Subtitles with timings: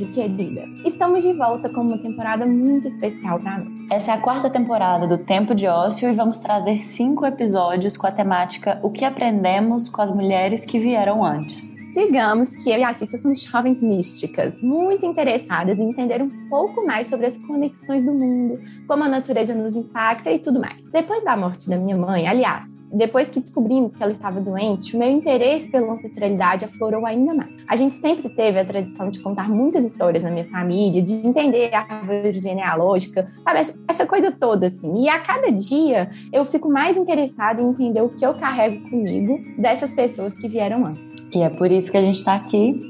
[0.00, 0.64] ouvinte querida!
[0.84, 3.78] Estamos de volta com uma temporada muito especial para nós.
[3.90, 8.06] Essa é a quarta temporada do Tempo de Ócio e vamos trazer cinco episódios com
[8.06, 11.78] a temática O que aprendemos com as mulheres que vieram antes.
[11.92, 16.86] Digamos que eu e a Cissa somos jovens místicas, muito interessadas em entender um pouco
[16.86, 20.80] mais sobre as conexões do mundo, como a natureza nos impacta e tudo mais.
[20.92, 24.98] Depois da morte da minha mãe, aliás, depois que descobrimos que ela estava doente, o
[24.98, 27.62] meu interesse pela ancestralidade aflorou ainda mais.
[27.68, 31.72] A gente sempre teve a tradição de contar muitas histórias na minha família, de entender
[31.72, 33.74] a árvore genealógica, sabe?
[33.86, 35.04] Essa coisa toda, assim.
[35.04, 39.38] E a cada dia eu fico mais interessada em entender o que eu carrego comigo
[39.56, 41.02] dessas pessoas que vieram antes.
[41.32, 42.88] E é por isso que a gente está aqui.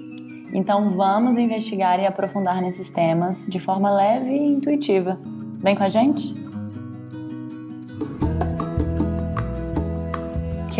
[0.53, 5.19] Então vamos investigar e aprofundar nesses temas de forma leve e intuitiva.
[5.62, 6.34] Vem com a gente?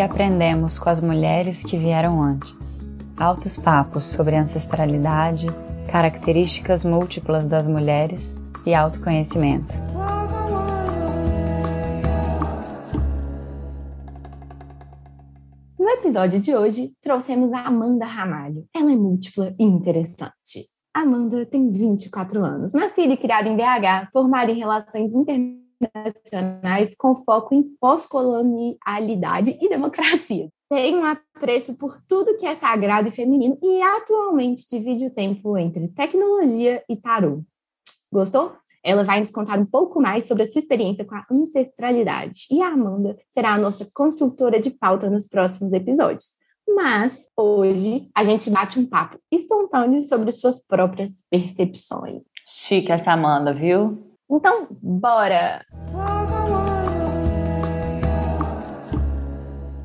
[0.01, 2.81] Que aprendemos com as mulheres que vieram antes?
[3.15, 5.45] Altos papos sobre ancestralidade,
[5.91, 9.71] características múltiplas das mulheres e autoconhecimento.
[15.77, 18.65] No episódio de hoje, trouxemos a Amanda Ramalho.
[18.75, 20.67] Ela é múltipla e interessante.
[20.91, 25.70] Amanda tem 24 anos, nascida e criada em BH, formada em Relações Internacionais
[26.97, 30.49] com foco em pós-colonialidade e democracia.
[30.69, 35.57] Tem um apreço por tudo que é sagrado e feminino e atualmente divide o tempo
[35.57, 37.43] entre tecnologia e tarô.
[38.11, 38.53] Gostou?
[38.83, 42.47] Ela vai nos contar um pouco mais sobre a sua experiência com a ancestralidade.
[42.49, 46.39] E a Amanda será a nossa consultora de pauta nos próximos episódios.
[46.67, 52.21] Mas hoje a gente bate um papo espontâneo sobre suas próprias percepções.
[52.47, 54.10] Chique essa Amanda, viu?
[54.31, 55.65] Então, bora!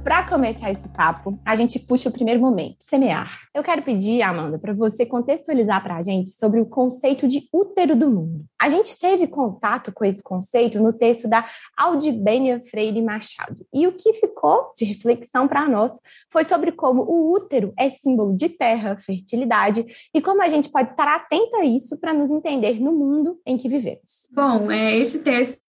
[0.06, 3.40] Para começar esse papo, a gente puxa o primeiro momento, semear.
[3.52, 7.96] Eu quero pedir, Amanda, para você contextualizar para a gente sobre o conceito de útero
[7.96, 8.44] do mundo.
[8.56, 11.44] A gente teve contato com esse conceito no texto da
[11.76, 13.66] Aldibênia Freire Machado.
[13.74, 15.90] E o que ficou de reflexão para nós
[16.30, 19.84] foi sobre como o útero é símbolo de terra, fertilidade
[20.14, 23.56] e como a gente pode estar atenta a isso para nos entender no mundo em
[23.56, 24.28] que vivemos.
[24.30, 25.60] Bom, é, esse texto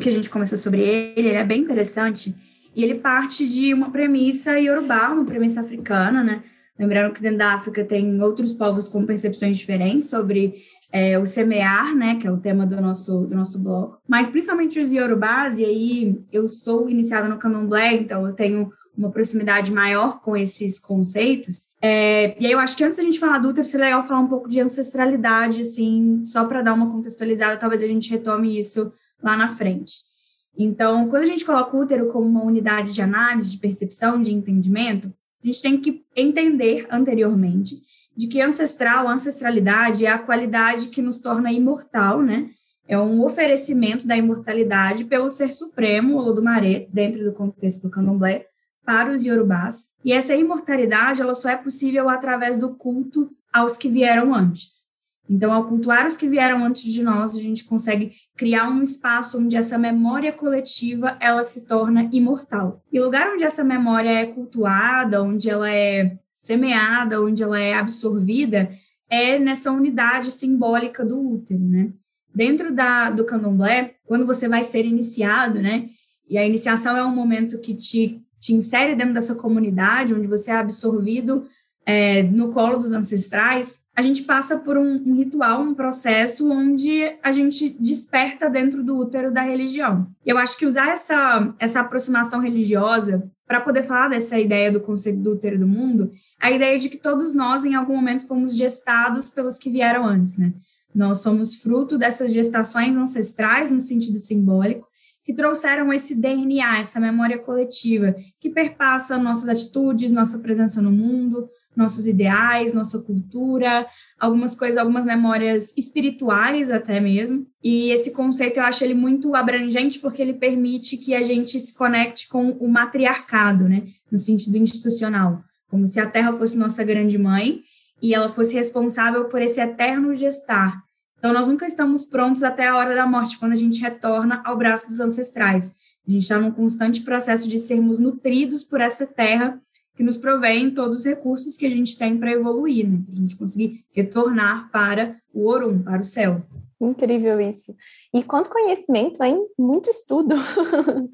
[0.00, 2.32] que a gente começou sobre ele, ele é bem interessante
[2.74, 6.42] e ele parte de uma premissa iorubá, uma premissa africana, né?
[6.78, 10.54] Lembrando que dentro da África tem outros povos com percepções diferentes sobre
[10.92, 14.80] é, o semear, né, que é o tema do nosso, do nosso bloco, mas principalmente
[14.80, 20.20] os iorubás, e aí eu sou iniciada no candomblé, então eu tenho uma proximidade maior
[20.20, 21.68] com esses conceitos.
[21.80, 24.20] É, e aí eu acho que antes da gente falar do útero, seria legal falar
[24.20, 28.92] um pouco de ancestralidade, assim, só para dar uma contextualizada, talvez a gente retome isso
[29.22, 30.09] lá na frente.
[30.56, 34.32] Então, quando a gente coloca o útero como uma unidade de análise, de percepção, de
[34.32, 35.12] entendimento,
[35.42, 37.76] a gente tem que entender anteriormente
[38.16, 42.50] de que ancestral, ancestralidade é a qualidade que nos torna imortal, né?
[42.86, 48.46] É um oferecimento da imortalidade pelo ser supremo, Olodumare, dentro do contexto do candomblé,
[48.84, 49.90] para os iorubás.
[50.04, 54.89] E essa imortalidade, ela só é possível através do culto aos que vieram antes.
[55.30, 59.38] Então, ao cultuar os que vieram antes de nós, a gente consegue criar um espaço
[59.38, 62.82] onde essa memória coletiva ela se torna imortal.
[62.92, 67.74] E o lugar onde essa memória é cultuada, onde ela é semeada, onde ela é
[67.74, 68.72] absorvida,
[69.08, 71.92] é nessa unidade simbólica do útero, né?
[72.34, 75.90] Dentro da, do candomblé, quando você vai ser iniciado, né?
[76.28, 80.50] E a iniciação é um momento que te, te insere dentro dessa comunidade, onde você
[80.50, 81.46] é absorvido
[81.84, 87.16] é, no colo dos ancestrais, a gente passa por um, um, ritual, um processo onde
[87.22, 90.06] a gente desperta dentro do útero da religião.
[90.24, 95.18] Eu acho que usar essa, essa aproximação religiosa para poder falar dessa ideia do conceito
[95.18, 99.30] do útero do mundo, a ideia de que todos nós, em algum momento, fomos gestados
[99.30, 100.52] pelos que vieram antes, né?
[100.94, 104.88] Nós somos fruto dessas gestações ancestrais, no sentido simbólico,
[105.24, 111.48] que trouxeram esse DNA, essa memória coletiva, que perpassa nossas atitudes, nossa presença no mundo,
[111.76, 113.86] nossos ideais, nossa cultura,
[114.18, 117.46] algumas coisas, algumas memórias espirituais até mesmo.
[117.62, 121.74] E esse conceito eu acho ele muito abrangente porque ele permite que a gente se
[121.74, 127.16] conecte com o matriarcado, né, no sentido institucional, como se a Terra fosse nossa grande
[127.18, 127.60] mãe
[128.02, 130.82] e ela fosse responsável por esse eterno gestar.
[131.18, 134.56] Então nós nunca estamos prontos até a hora da morte, quando a gente retorna ao
[134.56, 135.74] braço dos ancestrais.
[136.08, 139.60] A gente está num constante processo de sermos nutridos por essa terra
[139.96, 142.98] que nos provém todos os recursos que a gente tem para evoluir, né?
[143.04, 146.42] Para a gente conseguir retornar para o Orum, para o céu.
[146.80, 147.74] Incrível isso.
[148.14, 149.46] E quanto conhecimento, hein?
[149.58, 150.34] Muito estudo.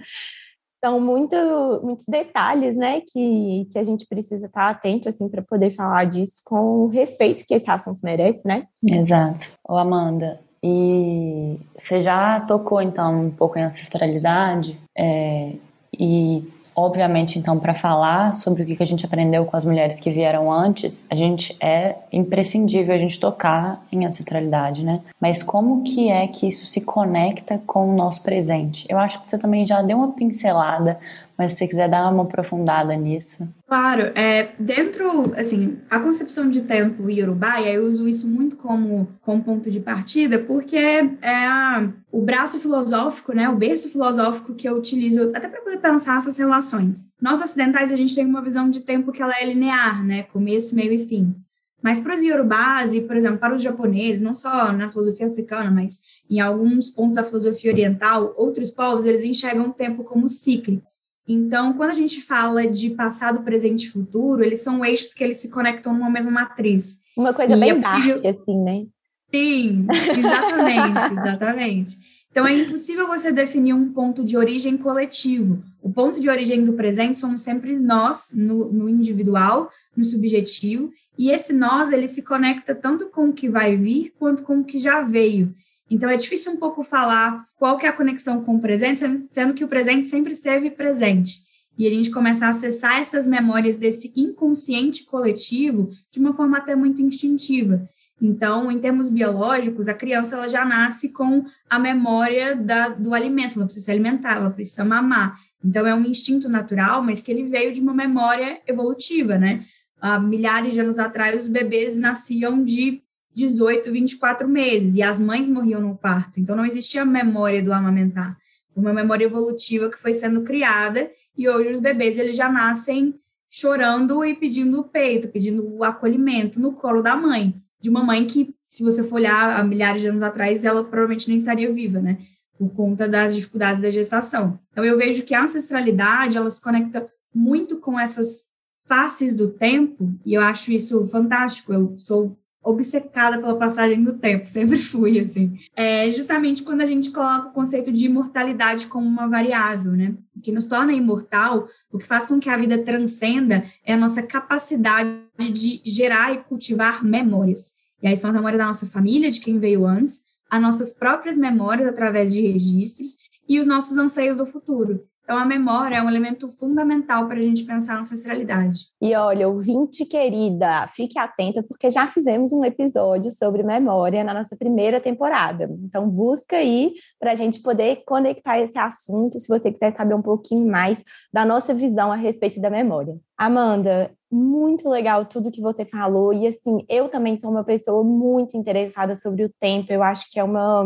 [0.84, 1.34] São muito,
[1.82, 6.42] muitos detalhes, né, que, que a gente precisa estar atento, assim, para poder falar disso
[6.44, 8.68] com o respeito que esse assunto merece, né?
[8.84, 9.54] Exato.
[9.66, 15.54] Ô, Amanda, e você já tocou, então, um pouco em ancestralidade, é,
[15.98, 16.44] e
[16.78, 20.52] Obviamente, então, para falar sobre o que a gente aprendeu com as mulheres que vieram
[20.52, 25.00] antes, a gente é imprescindível a gente tocar em ancestralidade, né?
[25.18, 28.84] Mas como que é que isso se conecta com o nosso presente?
[28.90, 30.98] Eu acho que você também já deu uma pincelada,
[31.38, 33.48] mas se você quiser dar uma aprofundada nisso.
[33.66, 39.08] Claro, é, dentro, assim, a concepção de tempo iorubá, e eu uso isso muito como,
[39.20, 44.54] como ponto de partida, porque é, é a, o braço filosófico, né, o berço filosófico
[44.54, 47.10] que eu utilizo até para poder pensar essas relações.
[47.20, 50.74] Nós ocidentais, a gente tem uma visão de tempo que ela é linear, né, começo,
[50.74, 51.34] meio e fim.
[51.82, 55.70] Mas para os iorubás e, por exemplo, para os japoneses, não só na filosofia africana,
[55.70, 60.84] mas em alguns pontos da filosofia oriental, outros povos, eles enxergam o tempo como cíclico.
[61.28, 65.38] Então, quando a gente fala de passado, presente e futuro, eles são eixos que eles
[65.38, 67.00] se conectam numa mesma matriz.
[67.16, 68.22] Uma coisa e bem é possível...
[68.22, 68.86] dark, assim, né?
[69.28, 69.86] Sim,
[70.16, 71.96] exatamente, exatamente.
[72.30, 75.62] Então, é impossível você definir um ponto de origem coletivo.
[75.82, 81.30] O ponto de origem do presente somos sempre nós, no, no individual, no subjetivo, e
[81.30, 84.78] esse nós, ele se conecta tanto com o que vai vir, quanto com o que
[84.78, 85.54] já veio.
[85.90, 89.54] Então é difícil um pouco falar qual que é a conexão com o presente, sendo
[89.54, 91.46] que o presente sempre esteve presente.
[91.78, 96.74] E a gente começa a acessar essas memórias desse inconsciente coletivo de uma forma até
[96.74, 97.86] muito instintiva.
[98.20, 103.56] Então, em termos biológicos, a criança ela já nasce com a memória da, do alimento,
[103.56, 105.38] ela precisa se alimentar, ela precisa mamar.
[105.62, 109.66] Então, é um instinto natural, mas que ele veio de uma memória evolutiva, né?
[110.00, 113.02] Há milhares de anos atrás, os bebês nasciam de
[113.36, 118.34] 18, 24 meses, e as mães morriam no parto, então não existia memória do amamentar,
[118.74, 123.14] uma memória evolutiva que foi sendo criada, e hoje os bebês eles já nascem
[123.50, 128.26] chorando e pedindo o peito, pedindo o acolhimento no colo da mãe, de uma mãe
[128.26, 132.00] que, se você for olhar há milhares de anos atrás, ela provavelmente não estaria viva,
[132.00, 132.18] né?
[132.58, 134.58] Por conta das dificuldades da gestação.
[134.72, 138.46] Então, eu vejo que a ancestralidade, ela se conecta muito com essas
[138.86, 141.72] faces do tempo, e eu acho isso fantástico.
[141.72, 142.36] Eu sou
[142.66, 145.56] obcecada pela passagem do tempo, sempre fui, assim.
[145.76, 150.14] É justamente quando a gente coloca o conceito de imortalidade como uma variável, né?
[150.36, 153.96] O que nos torna imortal, o que faz com que a vida transcenda é a
[153.96, 155.08] nossa capacidade
[155.52, 157.72] de gerar e cultivar memórias.
[158.02, 161.36] E aí são as memórias da nossa família, de quem veio antes, as nossas próprias
[161.36, 163.12] memórias através de registros
[163.48, 165.04] e os nossos anseios do futuro.
[165.26, 168.82] Então, a memória é um elemento fundamental para a gente pensar a ancestralidade.
[169.02, 174.56] E olha, ouvinte querida, fique atenta, porque já fizemos um episódio sobre memória na nossa
[174.56, 175.68] primeira temporada.
[175.82, 180.22] Então, busca aí para a gente poder conectar esse assunto, se você quiser saber um
[180.22, 181.02] pouquinho mais
[181.32, 183.16] da nossa visão a respeito da memória.
[183.36, 186.32] Amanda, muito legal tudo que você falou.
[186.32, 189.92] E assim, eu também sou uma pessoa muito interessada sobre o tempo.
[189.92, 190.82] Eu acho que é uma.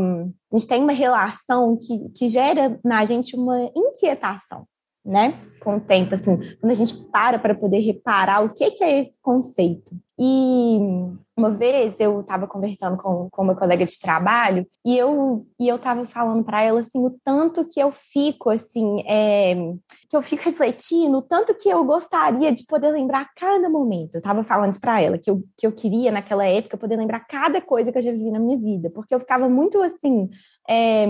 [0.53, 4.67] A gente tem uma relação que, que gera na gente uma inquietação,
[5.11, 5.35] né?
[5.61, 9.01] Com o tempo, assim, quando a gente para para poder reparar o que, que é
[9.01, 9.95] esse conceito.
[10.19, 10.79] E
[11.37, 15.77] uma vez eu estava conversando com, com uma colega de trabalho e eu e eu
[15.77, 19.55] estava falando para ela assim o tanto que eu fico assim é,
[20.09, 24.17] que eu fico refletindo, o tanto que eu gostaria de poder lembrar cada momento.
[24.17, 27.21] Eu estava falando isso para ela que eu, que eu queria naquela época poder lembrar
[27.21, 30.29] cada coisa que eu já vivi na minha vida, porque eu ficava muito assim
[30.71, 31.05] é,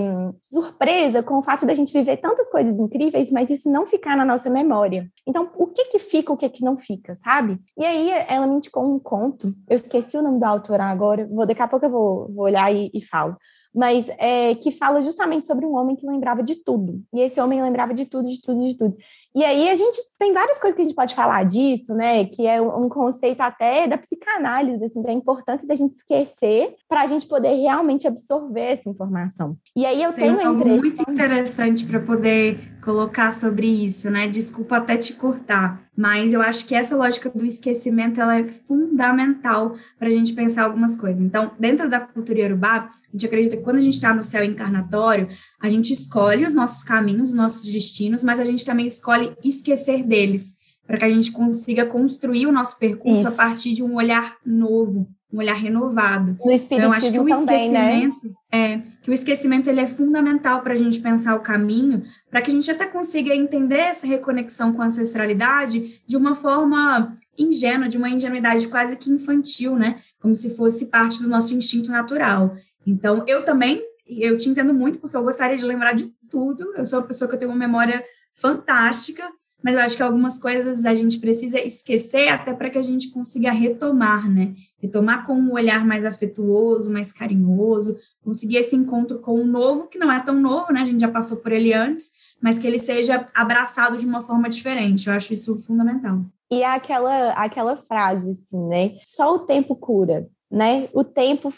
[0.49, 4.25] surpresa com o fato da gente viver tantas coisas incríveis, mas isso não ficar na
[4.25, 5.07] nossa memória.
[5.27, 7.59] Então, o que que fica, o que que não fica, sabe?
[7.77, 11.45] E aí ela me indicou um conto, eu esqueci o nome da autora agora, vou,
[11.45, 13.37] daqui a pouco eu vou, vou olhar e, e falo
[13.73, 17.01] mas é, que fala justamente sobre um homem que lembrava de tudo.
[17.13, 18.97] E esse homem lembrava de tudo, de tudo, de tudo.
[19.33, 22.25] E aí a gente tem várias coisas que a gente pode falar disso, né?
[22.25, 27.07] Que é um conceito até da psicanálise, assim, da importância da gente esquecer para a
[27.07, 29.55] gente poder realmente absorver essa informação.
[29.75, 34.27] E aí eu tem tenho algo muito interessante para poder colocar sobre isso, né?
[34.27, 39.77] Desculpa até te cortar, mas eu acho que essa lógica do esquecimento ela é fundamental
[39.97, 41.23] para a gente pensar algumas coisas.
[41.23, 44.43] Então, dentro da cultura iorubá, a gente acredita que quando a gente está no céu
[44.43, 45.29] encarnatório,
[45.61, 50.03] a gente escolhe os nossos caminhos, os nossos destinos, mas a gente também escolhe esquecer
[50.03, 50.55] deles,
[50.87, 53.27] para que a gente consiga construir o nosso percurso Isso.
[53.27, 56.37] a partir de um olhar novo, um olhar renovado.
[56.43, 57.95] No espiritismo então, acho que o também, né?
[57.95, 58.73] esquecimento, né?
[58.73, 62.51] é que o esquecimento ele é fundamental para a gente pensar o caminho, para que
[62.51, 67.97] a gente até consiga entender essa reconexão com a ancestralidade de uma forma ingênua, de
[67.97, 70.01] uma ingenuidade quase que infantil, né?
[70.19, 72.55] Como se fosse parte do nosso instinto natural.
[72.85, 76.73] Então, eu também, eu te entendo muito porque eu gostaria de lembrar de tudo.
[76.75, 79.23] Eu sou uma pessoa que tem uma memória fantástica,
[79.63, 83.11] mas eu acho que algumas coisas a gente precisa esquecer até para que a gente
[83.11, 84.53] consiga retomar, né?
[84.81, 89.99] Retomar com um olhar mais afetuoso, mais carinhoso, conseguir esse encontro com o novo, que
[89.99, 90.81] não é tão novo, né?
[90.81, 92.11] A gente já passou por ele antes,
[92.41, 95.07] mas que ele seja abraçado de uma forma diferente.
[95.07, 96.21] Eu acho isso fundamental.
[96.49, 98.97] E é aquela, aquela frase, assim, né?
[99.03, 100.89] Só o tempo cura, né?
[100.93, 101.53] O tempo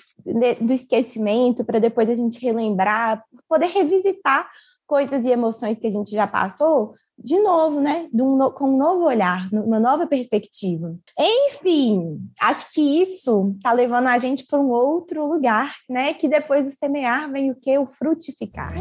[0.62, 4.48] do esquecimento para depois a gente relembrar, poder revisitar
[4.86, 8.08] coisas e emoções que a gente já passou, de novo, né?
[8.14, 10.96] Um, com um novo olhar, uma nova perspectiva.
[11.18, 16.14] Enfim, acho que isso está levando a gente para um outro lugar, né?
[16.14, 17.78] Que depois do semear vem o que?
[17.78, 18.74] O frutificar.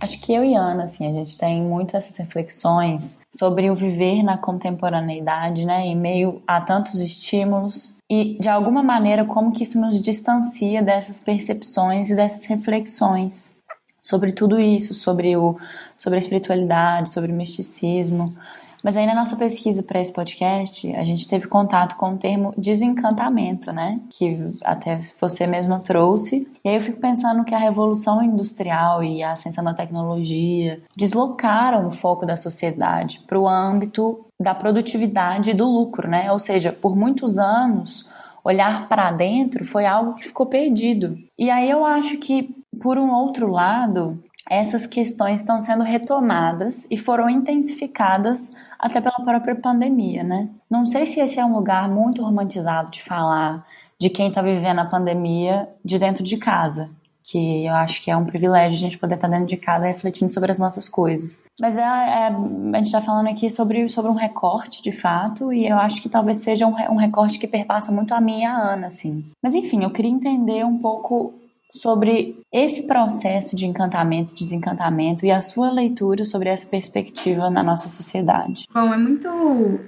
[0.00, 4.22] Acho que eu e Ana, assim, a gente tem muito essas reflexões sobre o viver
[4.22, 9.80] na contemporaneidade, né, em meio a tantos estímulos e de alguma maneira como que isso
[9.80, 13.58] nos distancia dessas percepções e dessas reflexões
[14.00, 15.58] sobre tudo isso, sobre o
[15.96, 18.34] sobre a espiritualidade, sobre o misticismo.
[18.82, 22.54] Mas aí na nossa pesquisa para esse podcast, a gente teve contato com o termo
[22.56, 24.00] desencantamento, né?
[24.10, 26.48] Que até você mesma trouxe.
[26.64, 31.86] E aí eu fico pensando que a revolução industrial e a ascensão da tecnologia deslocaram
[31.86, 36.30] o foco da sociedade para o âmbito da produtividade e do lucro, né?
[36.30, 38.08] Ou seja, por muitos anos
[38.44, 41.18] olhar para dentro foi algo que ficou perdido.
[41.38, 46.96] E aí eu acho que, por um outro lado, essas questões estão sendo retomadas e
[46.96, 50.48] foram intensificadas até pela própria pandemia, né?
[50.70, 53.66] Não sei se esse é um lugar muito romantizado de falar
[54.00, 56.88] de quem está vivendo a pandemia de dentro de casa,
[57.24, 59.86] que eu acho que é um privilégio a gente poder estar tá dentro de casa
[59.86, 61.44] refletindo sobre as nossas coisas.
[61.60, 65.66] Mas é, é a gente está falando aqui sobre, sobre um recorte, de fato, e
[65.66, 68.56] eu acho que talvez seja um, um recorte que perpassa muito a mim e a
[68.56, 69.26] Ana, assim.
[69.42, 71.34] Mas enfim, eu queria entender um pouco
[71.70, 77.88] sobre esse processo de encantamento, desencantamento e a sua leitura sobre essa perspectiva na nossa
[77.88, 78.66] sociedade.
[78.72, 79.28] Bom, é muito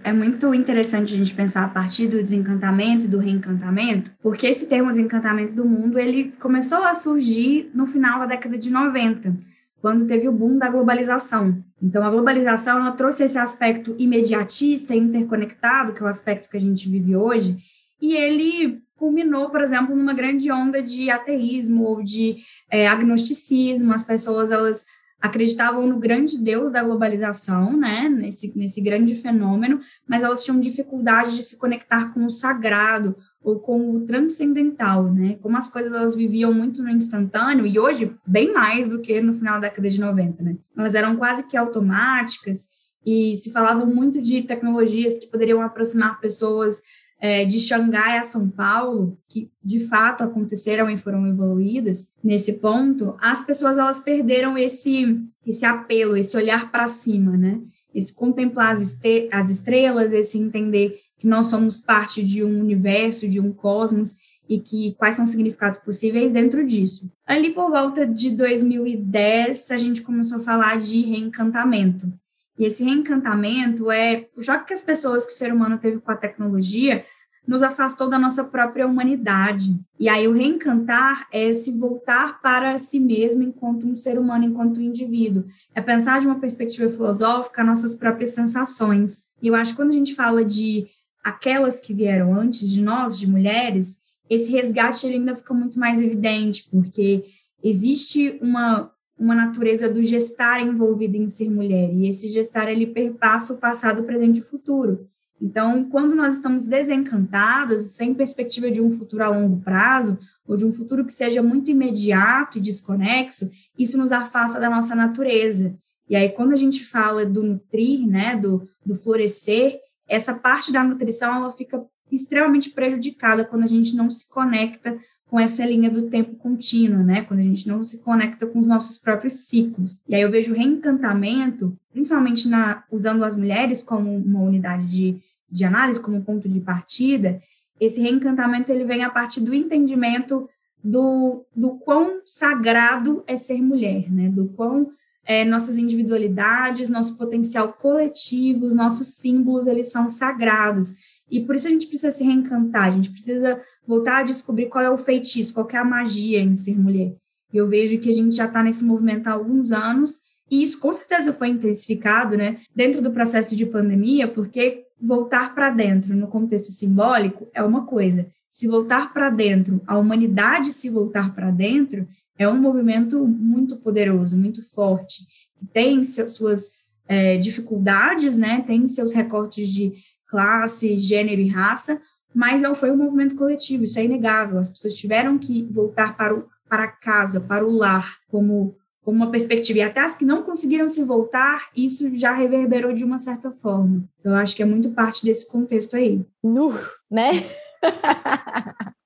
[0.05, 4.67] é muito interessante a gente pensar a partir do desencantamento e do reencantamento, porque esse
[4.67, 9.35] termo desencantamento do mundo, ele começou a surgir no final da década de 90,
[9.81, 11.63] quando teve o boom da globalização.
[11.83, 16.61] Então, a globalização ela trouxe esse aspecto imediatista, interconectado, que é o aspecto que a
[16.61, 17.57] gente vive hoje,
[18.01, 22.37] e ele culminou, por exemplo, numa grande onda de ateísmo ou de
[22.71, 23.95] é, agnosticismo.
[23.95, 24.85] As pessoas elas
[25.19, 31.37] acreditavam no grande Deus da globalização, né, nesse, nesse grande fenômeno, mas elas tinham dificuldade
[31.37, 36.15] de se conectar com o sagrado ou com o transcendental, né, como as coisas elas
[36.15, 40.01] viviam muito no instantâneo e hoje bem mais do que no final da década de
[40.01, 42.67] 90, né, elas eram quase que automáticas
[43.05, 46.83] e se falavam muito de tecnologias que poderiam aproximar pessoas
[47.21, 53.15] é, de Xangai a São Paulo, que de fato aconteceram e foram evoluídas nesse ponto,
[53.21, 57.61] as pessoas elas perderam esse esse apelo, esse olhar para cima, né?
[57.95, 58.99] Esse contemplar as,
[59.33, 64.17] as estrelas, esse entender que nós somos parte de um universo, de um cosmos
[64.49, 67.11] e que quais são os significados possíveis dentro disso.
[67.27, 72.13] Ali por volta de 2010, a gente começou a falar de reencantamento,
[72.61, 76.11] e esse reencantamento é o choque que as pessoas, que o ser humano teve com
[76.11, 77.07] a tecnologia,
[77.49, 79.81] nos afastou da nossa própria humanidade.
[79.99, 84.77] E aí o reencantar é se voltar para si mesmo enquanto um ser humano, enquanto
[84.77, 85.47] um indivíduo.
[85.75, 89.29] É pensar de uma perspectiva filosófica nossas próprias sensações.
[89.41, 90.87] E eu acho que quando a gente fala de
[91.25, 96.03] aquelas que vieram antes de nós, de mulheres, esse resgate ele ainda fica muito mais
[96.03, 97.25] evidente, porque
[97.65, 103.53] existe uma uma natureza do gestar envolvido em ser mulher, e esse gestar ele perpassa
[103.53, 105.07] o passado, o presente e o futuro.
[105.39, 110.65] Então, quando nós estamos desencantadas, sem perspectiva de um futuro a longo prazo, ou de
[110.65, 115.75] um futuro que seja muito imediato e desconexo, isso nos afasta da nossa natureza.
[116.09, 120.83] E aí, quando a gente fala do nutrir, né, do, do florescer, essa parte da
[120.83, 124.99] nutrição, ela fica extremamente prejudicada quando a gente não se conecta
[125.31, 127.23] com essa linha do tempo contínuo, né?
[127.23, 130.03] Quando a gente não se conecta com os nossos próprios ciclos.
[130.09, 135.23] E aí eu vejo o reencantamento, principalmente na, usando as mulheres como uma unidade de,
[135.49, 137.41] de análise, como ponto de partida,
[137.79, 140.49] esse reencantamento ele vem a partir do entendimento
[140.83, 144.29] do, do quão sagrado é ser mulher, né?
[144.29, 144.91] Do quão
[145.25, 150.97] é, nossas individualidades, nosso potencial coletivo, os nossos símbolos, eles são sagrados.
[151.31, 154.85] E por isso a gente precisa se reencantar, a gente precisa voltar a descobrir qual
[154.85, 157.13] é o feitiço, qual é a magia em ser mulher.
[157.53, 160.79] E eu vejo que a gente já está nesse movimento há alguns anos, e isso
[160.79, 166.29] com certeza foi intensificado, né, dentro do processo de pandemia, porque voltar para dentro no
[166.29, 168.29] contexto simbólico é uma coisa.
[168.49, 172.07] Se voltar para dentro, a humanidade se voltar para dentro,
[172.39, 175.25] é um movimento muito poderoso, muito forte,
[175.59, 176.75] que tem suas
[177.09, 179.95] é, dificuldades, né, tem seus recortes de
[180.29, 182.01] classe, gênero e raça,
[182.35, 184.59] mas não foi um movimento coletivo, isso é inegável.
[184.59, 189.31] As pessoas tiveram que voltar para, o, para casa, para o lar, como, como uma
[189.31, 189.81] perspectiva.
[189.81, 194.05] E até as que não conseguiram se voltar, isso já reverberou de uma certa forma.
[194.21, 196.25] Então, eu acho que é muito parte desse contexto aí.
[196.43, 196.73] Nu,
[197.11, 197.45] né?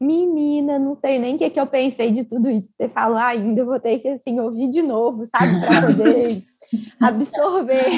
[0.00, 2.70] Menina, não sei nem o que, que eu pensei de tudo isso.
[2.74, 5.60] Você falou ainda, eu vou ter que assim, ouvir de novo, sabe?
[5.60, 6.42] Para poder
[6.98, 7.90] absorver.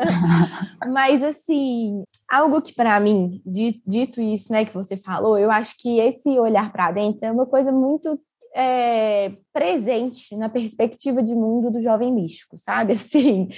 [0.88, 5.98] Mas, assim, algo que para mim, dito isso, né, que você falou, eu acho que
[5.98, 8.18] esse olhar para dentro é uma coisa muito
[8.58, 12.94] é, presente na perspectiva de mundo do jovem místico, sabe?
[12.96, 13.50] Assim,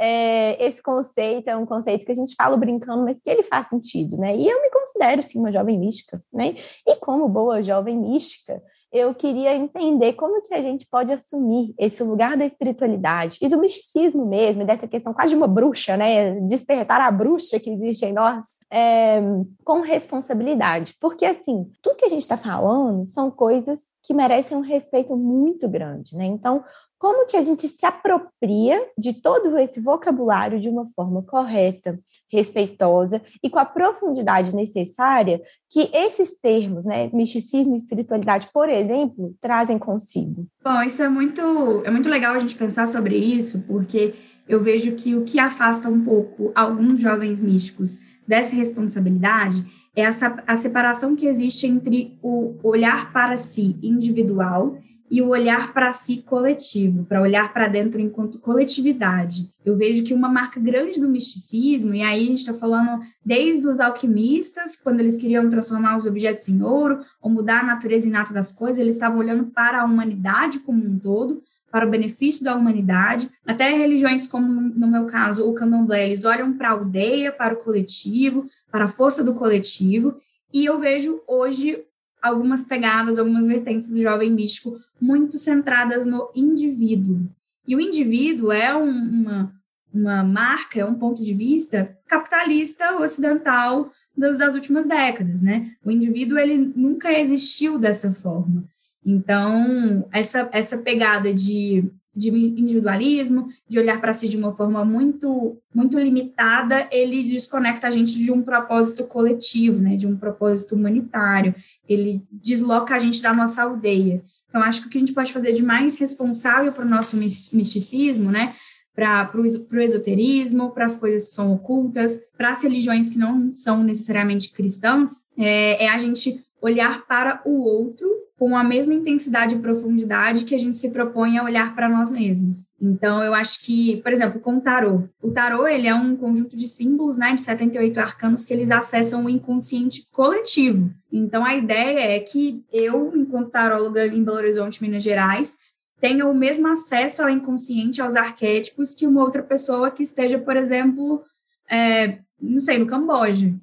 [0.00, 3.68] é, esse conceito é um conceito que a gente fala brincando, mas que ele faz
[3.68, 4.36] sentido, né?
[4.36, 6.54] E eu me considero, sim, uma jovem mística, né?
[6.86, 12.00] E como boa jovem mística, eu queria entender como que a gente pode assumir esse
[12.04, 16.38] lugar da espiritualidade e do misticismo mesmo, dessa questão quase de uma bruxa, né?
[16.42, 19.20] Despertar a bruxa que existe em nós é,
[19.64, 20.94] com responsabilidade.
[21.00, 25.66] Porque, assim, tudo que a gente está falando são coisas que merecem um respeito muito
[25.68, 26.26] grande, né?
[26.26, 26.62] Então,
[26.98, 31.98] como que a gente se apropria de todo esse vocabulário de uma forma correta,
[32.30, 39.34] respeitosa e com a profundidade necessária que esses termos, né, misticismo e espiritualidade, por exemplo,
[39.40, 40.46] trazem consigo?
[40.62, 41.42] Bom, isso é muito,
[41.84, 44.14] é muito legal a gente pensar sobre isso, porque
[44.46, 49.64] eu vejo que o que afasta um pouco alguns jovens místicos dessa responsabilidade
[49.94, 54.78] essa, a separação que existe entre o olhar para si individual
[55.10, 59.48] e o olhar para si coletivo, para olhar para dentro enquanto coletividade.
[59.64, 63.66] Eu vejo que uma marca grande do misticismo, e aí a gente está falando desde
[63.68, 68.32] os alquimistas, quando eles queriam transformar os objetos em ouro, ou mudar a natureza inata
[68.32, 71.42] das coisas, eles estavam olhando para a humanidade como um todo,
[71.74, 73.28] para o benefício da humanidade.
[73.44, 77.56] Até religiões como, no meu caso, o candomblé, eles olham para a aldeia, para o
[77.56, 80.16] coletivo, para a força do coletivo,
[80.52, 81.82] e eu vejo hoje
[82.22, 87.28] algumas pegadas, algumas vertentes do jovem místico muito centradas no indivíduo.
[87.66, 89.52] E o indivíduo é um, uma,
[89.92, 95.72] uma marca, é um ponto de vista capitalista ocidental das, das últimas décadas, né?
[95.84, 98.64] O indivíduo, ele nunca existiu dessa forma.
[99.04, 105.58] Então, essa, essa pegada de de individualismo, de olhar para si de uma forma muito
[105.74, 111.54] muito limitada, ele desconecta a gente de um propósito coletivo, né, de um propósito humanitário.
[111.88, 114.22] Ele desloca a gente da nossa aldeia.
[114.48, 117.16] Então, acho que o que a gente pode fazer de mais responsável para o nosso
[117.16, 118.54] misticismo, né,
[118.94, 123.82] para o esoterismo, para as coisas que são ocultas, para as religiões que não são
[123.82, 128.08] necessariamente cristãs, é, é a gente olhar para o outro
[128.44, 132.12] com a mesma intensidade e profundidade que a gente se propõe a olhar para nós
[132.12, 132.66] mesmos.
[132.78, 135.04] Então, eu acho que, por exemplo, com o tarô.
[135.22, 139.24] O tarô, ele é um conjunto de símbolos, né, de 78 arcanos que eles acessam
[139.24, 140.90] o inconsciente coletivo.
[141.10, 145.56] Então, a ideia é que eu, enquanto taróloga em Belo Horizonte, Minas Gerais,
[145.98, 150.54] tenha o mesmo acesso ao inconsciente, aos arquétipos, que uma outra pessoa que esteja, por
[150.54, 151.22] exemplo,
[151.70, 153.54] é, não sei, no Camboja.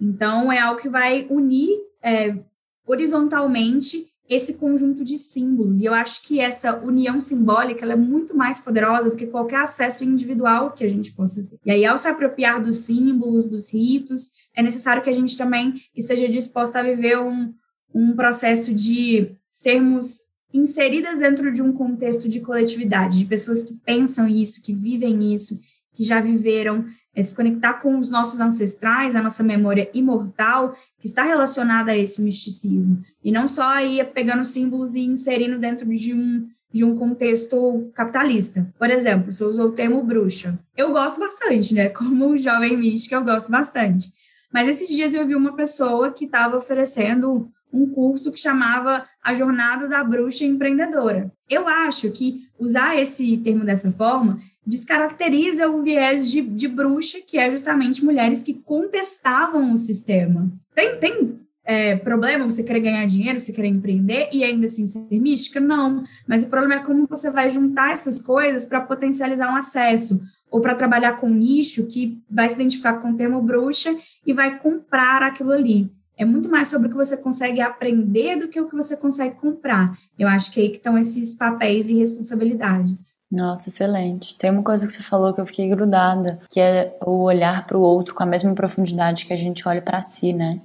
[0.00, 2.34] Então, é algo que vai unir é,
[2.86, 5.80] horizontalmente esse conjunto de símbolos.
[5.80, 10.04] E eu acho que essa união simbólica é muito mais poderosa do que qualquer acesso
[10.04, 11.58] individual que a gente possa ter.
[11.66, 15.74] E aí, ao se apropriar dos símbolos, dos ritos, é necessário que a gente também
[15.96, 17.52] esteja disposta a viver um,
[17.92, 20.20] um processo de sermos
[20.54, 25.60] inseridas dentro de um contexto de coletividade, de pessoas que pensam isso, que vivem isso,
[25.92, 26.84] que já viveram
[27.20, 31.96] é se conectar com os nossos ancestrais, a nossa memória imortal, que está relacionada a
[31.96, 33.02] esse misticismo.
[33.22, 38.66] E não só aí pegando símbolos e inserindo dentro de um, de um contexto capitalista.
[38.78, 40.58] Por exemplo, você usou o termo bruxa.
[40.76, 41.88] Eu gosto bastante, né?
[41.90, 44.08] Como jovem mística, eu gosto bastante.
[44.52, 49.32] Mas esses dias eu vi uma pessoa que estava oferecendo um curso que chamava A
[49.32, 51.32] Jornada da Bruxa Empreendedora.
[51.48, 57.38] Eu acho que usar esse termo dessa forma descaracteriza o viés de, de bruxa, que
[57.38, 60.50] é justamente mulheres que contestavam o sistema.
[60.74, 65.20] Tem, tem é, problema você querer ganhar dinheiro, você querer empreender e ainda assim ser
[65.20, 65.60] mística?
[65.60, 66.04] Não.
[66.26, 70.20] Mas o problema é como você vai juntar essas coisas para potencializar um acesso
[70.50, 73.96] ou para trabalhar com um nicho que vai se identificar com o termo bruxa
[74.26, 75.90] e vai comprar aquilo ali.
[76.20, 79.36] É muito mais sobre o que você consegue aprender do que o que você consegue
[79.36, 79.98] comprar.
[80.18, 83.16] Eu acho que é aí que estão esses papéis e responsabilidades.
[83.32, 84.36] Nossa, excelente.
[84.36, 87.78] Tem uma coisa que você falou que eu fiquei grudada, que é o olhar para
[87.78, 90.60] o outro com a mesma profundidade que a gente olha para si, né?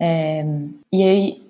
[0.00, 0.42] É,
[0.90, 1.42] e aí,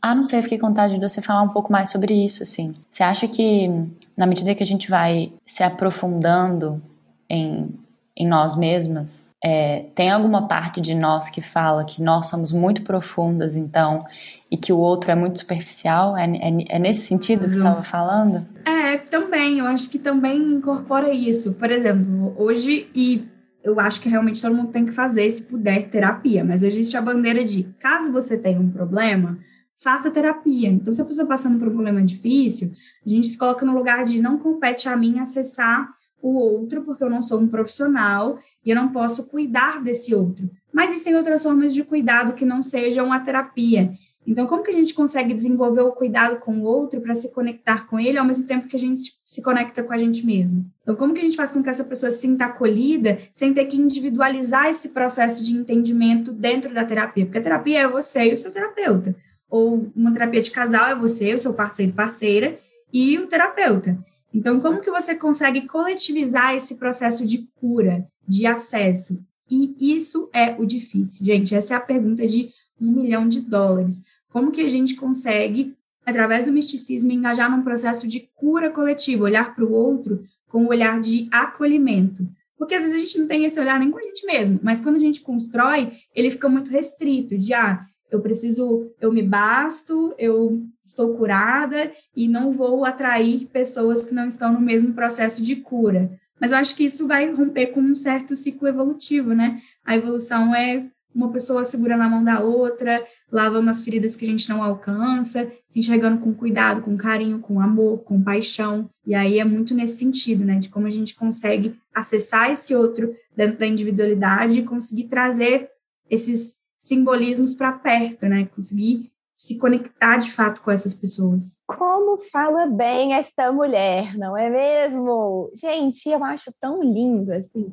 [0.00, 2.74] ah, não sei, fiquei com vontade de você falar um pouco mais sobre isso, assim.
[2.88, 3.68] Você acha que,
[4.16, 6.80] na medida que a gente vai se aprofundando
[7.28, 7.68] em
[8.16, 12.82] em nós mesmas, é, tem alguma parte de nós que fala que nós somos muito
[12.82, 14.04] profundas, então,
[14.50, 16.16] e que o outro é muito superficial?
[16.16, 18.44] É, é, é nesse sentido que você estava falando?
[18.64, 21.52] É, também, eu acho que também incorpora isso.
[21.52, 23.24] Por exemplo, hoje, e
[23.62, 26.96] eu acho que realmente todo mundo tem que fazer, se puder, terapia, mas hoje existe
[26.96, 29.38] a bandeira de, caso você tenha um problema,
[29.80, 30.68] faça terapia.
[30.68, 32.72] Então, se a pessoa tá passando por um problema difícil,
[33.06, 35.88] a gente se coloca no lugar de não compete a mim acessar
[36.20, 40.50] o outro, porque eu não sou um profissional e eu não posso cuidar desse outro.
[40.72, 43.92] Mas existem outras formas de cuidado que não sejam a terapia.
[44.26, 47.86] Então, como que a gente consegue desenvolver o cuidado com o outro para se conectar
[47.86, 50.66] com ele ao mesmo tempo que a gente se conecta com a gente mesmo?
[50.82, 53.66] Então, como que a gente faz com que essa pessoa se sinta acolhida sem ter
[53.66, 57.24] que individualizar esse processo de entendimento dentro da terapia?
[57.24, 59.14] Porque a terapia é você e o seu terapeuta.
[59.48, 62.58] Ou uma terapia de casal é você, o seu parceiro parceira
[62.92, 63.96] e o terapeuta.
[64.34, 69.24] Então, como que você consegue coletivizar esse processo de cura, de acesso?
[69.50, 71.54] E isso é o difícil, gente.
[71.54, 74.02] Essa é a pergunta de um milhão de dólares.
[74.28, 79.54] Como que a gente consegue, através do misticismo, engajar num processo de cura coletiva, olhar
[79.54, 82.26] para o outro com o um olhar de acolhimento?
[82.58, 84.80] Porque às vezes a gente não tem esse olhar nem com a gente mesmo, mas
[84.80, 90.14] quando a gente constrói, ele fica muito restrito, de ah, eu preciso, eu me basto,
[90.16, 95.56] eu estou curada e não vou atrair pessoas que não estão no mesmo processo de
[95.56, 96.10] cura.
[96.40, 99.60] Mas eu acho que isso vai romper com um certo ciclo evolutivo, né?
[99.84, 104.28] A evolução é uma pessoa segurando a mão da outra, lavando as feridas que a
[104.28, 108.88] gente não alcança, se enxergando com cuidado, com carinho, com amor, com paixão.
[109.06, 110.58] E aí é muito nesse sentido, né?
[110.58, 115.70] De como a gente consegue acessar esse outro dentro da individualidade e conseguir trazer
[116.10, 118.44] esses simbolismos para perto, né?
[118.54, 121.60] Conseguir se conectar de fato com essas pessoas.
[121.66, 125.50] Como fala bem esta mulher, não é mesmo?
[125.54, 127.70] Gente, eu acho tão lindo assim.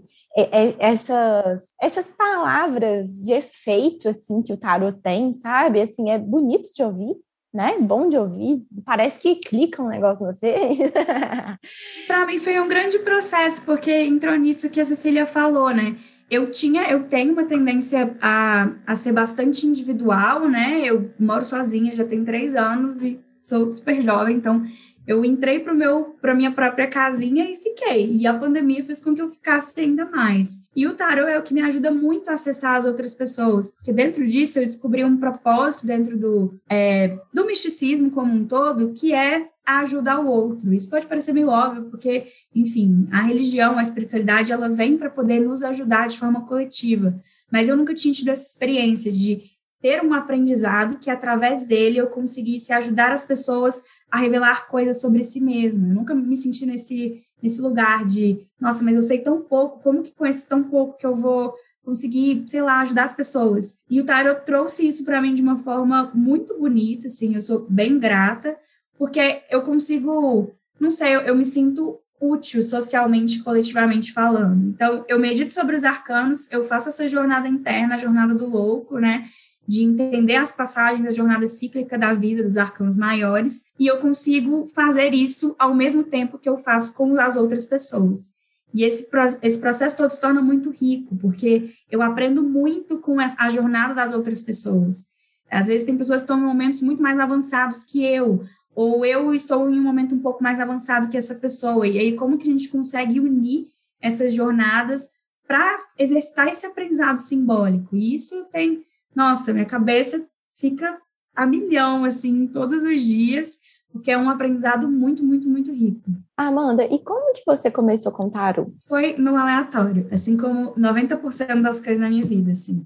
[0.79, 5.79] Essas, essas palavras de efeito assim que o tarot tem, sabe?
[5.79, 7.15] Assim, é bonito de ouvir,
[7.53, 7.77] né?
[7.79, 8.61] Bom de ouvir.
[8.83, 10.91] Parece que clica um negócio no você.
[12.07, 15.95] Para mim foi um grande processo, porque entrou nisso que a Cecília falou, né?
[16.33, 20.81] Eu tinha, eu tenho uma tendência a, a ser bastante individual, né?
[20.83, 24.65] Eu moro sozinha, já tem três anos e sou super jovem, então
[25.07, 28.15] eu entrei para meu para minha própria casinha e fiquei.
[28.15, 30.57] E a pandemia fez com que eu ficasse ainda mais.
[30.75, 33.91] E o tarot é o que me ajuda muito a acessar as outras pessoas, porque
[33.91, 39.13] dentro disso eu descobri um propósito dentro do é, do misticismo como um todo, que
[39.13, 40.73] é ajudar o outro.
[40.73, 45.39] Isso pode parecer meio óbvio, porque, enfim, a religião, a espiritualidade, ela vem para poder
[45.39, 47.17] nos ajudar de forma coletiva.
[47.51, 49.41] Mas eu nunca tinha tido essa experiência de
[49.81, 53.81] ter um aprendizado que, através dele, eu conseguisse ajudar as pessoas
[54.13, 55.87] a revelar coisas sobre si mesma.
[55.87, 60.03] Eu nunca me senti nesse, nesse lugar de, nossa, mas eu sei tão pouco, como
[60.03, 63.75] que esse tão pouco que eu vou conseguir, sei lá, ajudar as pessoas?
[63.89, 67.65] E o Tarot trouxe isso para mim de uma forma muito bonita, assim, eu sou
[67.67, 68.55] bem grata,
[68.99, 74.69] porque eu consigo, não sei, eu, eu me sinto útil socialmente, coletivamente falando.
[74.69, 78.99] Então, eu medito sobre os arcanos, eu faço essa jornada interna, a jornada do louco,
[78.99, 79.27] né?
[79.67, 84.67] De entender as passagens da jornada cíclica da vida dos arcanos maiores, e eu consigo
[84.73, 88.33] fazer isso ao mesmo tempo que eu faço com as outras pessoas.
[88.73, 89.07] E esse,
[89.41, 94.13] esse processo todo se torna muito rico, porque eu aprendo muito com a jornada das
[94.13, 95.05] outras pessoas.
[95.49, 98.43] Às vezes tem pessoas que estão em momentos muito mais avançados que eu,
[98.75, 101.87] ou eu estou em um momento um pouco mais avançado que essa pessoa.
[101.87, 103.67] E aí, como que a gente consegue unir
[104.01, 105.09] essas jornadas
[105.47, 107.95] para exercitar esse aprendizado simbólico?
[107.95, 108.83] E isso tem,
[109.15, 110.97] nossa, minha cabeça fica
[111.35, 113.57] a milhão, assim, todos os dias,
[113.91, 116.09] porque é um aprendizado muito, muito, muito rico.
[116.35, 118.71] Amanda, e como que você começou com tarot?
[118.87, 122.85] Foi no aleatório, assim como 90% das coisas na minha vida, assim.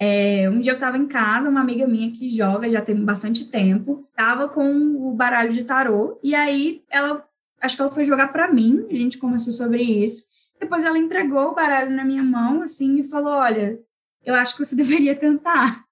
[0.00, 3.46] É, um dia eu estava em casa, uma amiga minha que joga já tem bastante
[3.46, 4.64] tempo, estava com
[4.96, 7.24] o baralho de tarô, e aí ela,
[7.60, 10.28] acho que ela foi jogar para mim, a gente conversou sobre isso.
[10.60, 13.78] Depois ela entregou o baralho na minha mão, assim, e falou: Olha,
[14.28, 15.84] eu acho que você deveria tentar.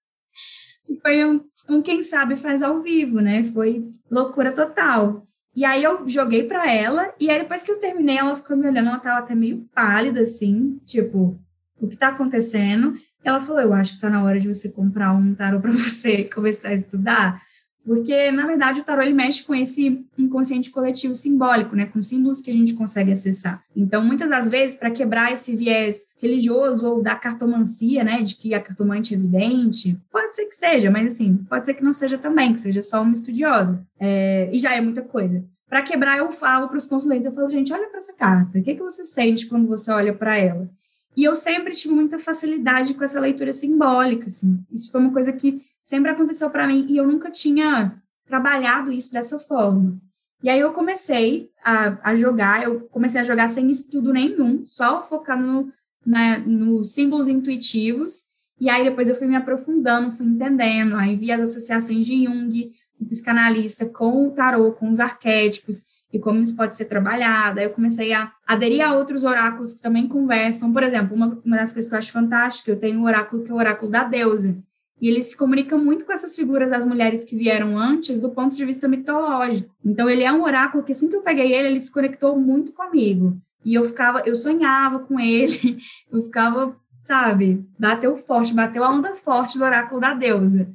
[0.88, 3.42] E foi um, um quem sabe faz ao vivo, né?
[3.42, 5.26] Foi loucura total.
[5.54, 8.68] E aí eu joguei para ela, e aí depois que eu terminei, ela ficou me
[8.68, 11.40] olhando, ela tava até meio pálida, assim, tipo,
[11.80, 12.94] o que tá acontecendo?
[13.24, 16.24] Ela falou, eu acho que tá na hora de você comprar um tarô para você
[16.24, 17.40] começar a estudar,
[17.86, 21.86] porque, na verdade, o tarô ele mexe com esse inconsciente coletivo simbólico, né?
[21.86, 23.62] Com símbolos que a gente consegue acessar.
[23.76, 28.22] Então, muitas das vezes, para quebrar esse viés religioso ou da cartomancia, né?
[28.22, 31.84] De que a cartomante é evidente, pode ser que seja, mas assim, pode ser que
[31.84, 33.80] não seja também, que seja só uma estudiosa.
[34.00, 35.44] É, e já é muita coisa.
[35.68, 38.58] Para quebrar, eu falo para os consulentes, eu falo, gente, olha para essa carta.
[38.58, 40.68] O que, é que você sente quando você olha para ela?
[41.16, 44.58] E eu sempre tive muita facilidade com essa leitura simbólica, assim.
[44.72, 47.94] Isso foi uma coisa que sempre aconteceu para mim e eu nunca tinha
[48.26, 49.96] trabalhado isso dessa forma.
[50.42, 55.00] E aí eu comecei a, a jogar, eu comecei a jogar sem estudo nenhum, só
[55.00, 55.72] focando no,
[56.04, 58.24] na, nos símbolos intuitivos.
[58.60, 62.72] E aí depois eu fui me aprofundando, fui entendendo, aí vi as associações de Jung,
[63.00, 67.60] o psicanalista, com o tarô, com os arquétipos e como isso pode ser trabalhado.
[67.60, 70.72] Aí eu comecei a aderir a outros oráculos que também conversam.
[70.72, 73.52] Por exemplo, uma, uma das coisas que eu acho fantástica, eu tenho um oráculo que
[73.52, 74.58] é o oráculo da deusa.
[75.00, 78.56] E ele se comunica muito com essas figuras das mulheres que vieram antes do ponto
[78.56, 79.74] de vista mitológico.
[79.84, 82.72] Então ele é um oráculo que assim que eu peguei ele, ele se conectou muito
[82.72, 83.36] comigo.
[83.64, 85.78] E eu ficava, eu sonhava com ele,
[86.10, 90.74] eu ficava, sabe, bateu forte, bateu a onda forte do oráculo da deusa.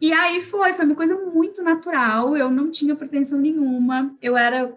[0.00, 4.76] E aí foi, foi uma coisa muito natural, eu não tinha pretensão nenhuma, eu era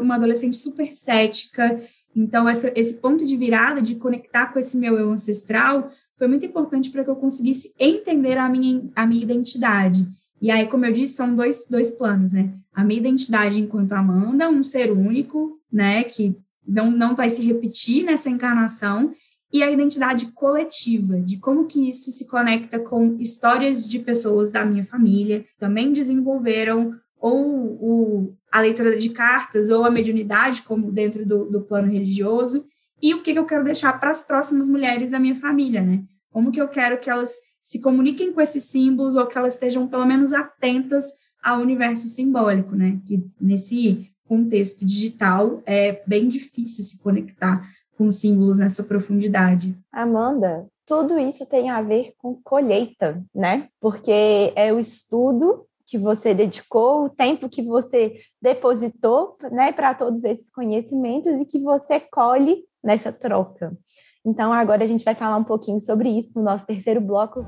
[0.00, 1.80] uma adolescente super cética,
[2.14, 5.90] então essa, esse ponto de virada, de conectar com esse meu eu ancestral,
[6.22, 10.06] foi muito importante para que eu conseguisse entender a minha, a minha identidade.
[10.40, 12.54] E aí, como eu disse, são dois, dois planos, né?
[12.72, 16.04] A minha identidade enquanto Amanda, um ser único, né?
[16.04, 19.12] Que não, não vai se repetir nessa encarnação,
[19.52, 24.64] e a identidade coletiva, de como que isso se conecta com histórias de pessoas da
[24.64, 27.48] minha família, que também desenvolveram ou
[27.80, 32.64] o, a leitura de cartas ou a mediunidade, como dentro do, do plano religioso,
[33.02, 36.04] e o que, que eu quero deixar para as próximas mulheres da minha família, né?
[36.32, 39.86] Como que eu quero que elas se comuniquem com esses símbolos ou que elas estejam
[39.86, 43.00] pelo menos atentas ao universo simbólico, né?
[43.06, 49.76] Que nesse contexto digital é bem difícil se conectar com símbolos nessa profundidade.
[49.92, 53.68] Amanda, tudo isso tem a ver com colheita, né?
[53.80, 60.24] Porque é o estudo que você dedicou, o tempo que você depositou, né, para todos
[60.24, 63.76] esses conhecimentos e que você colhe nessa troca.
[64.24, 67.44] Então, agora a gente vai falar um pouquinho sobre isso no nosso terceiro bloco.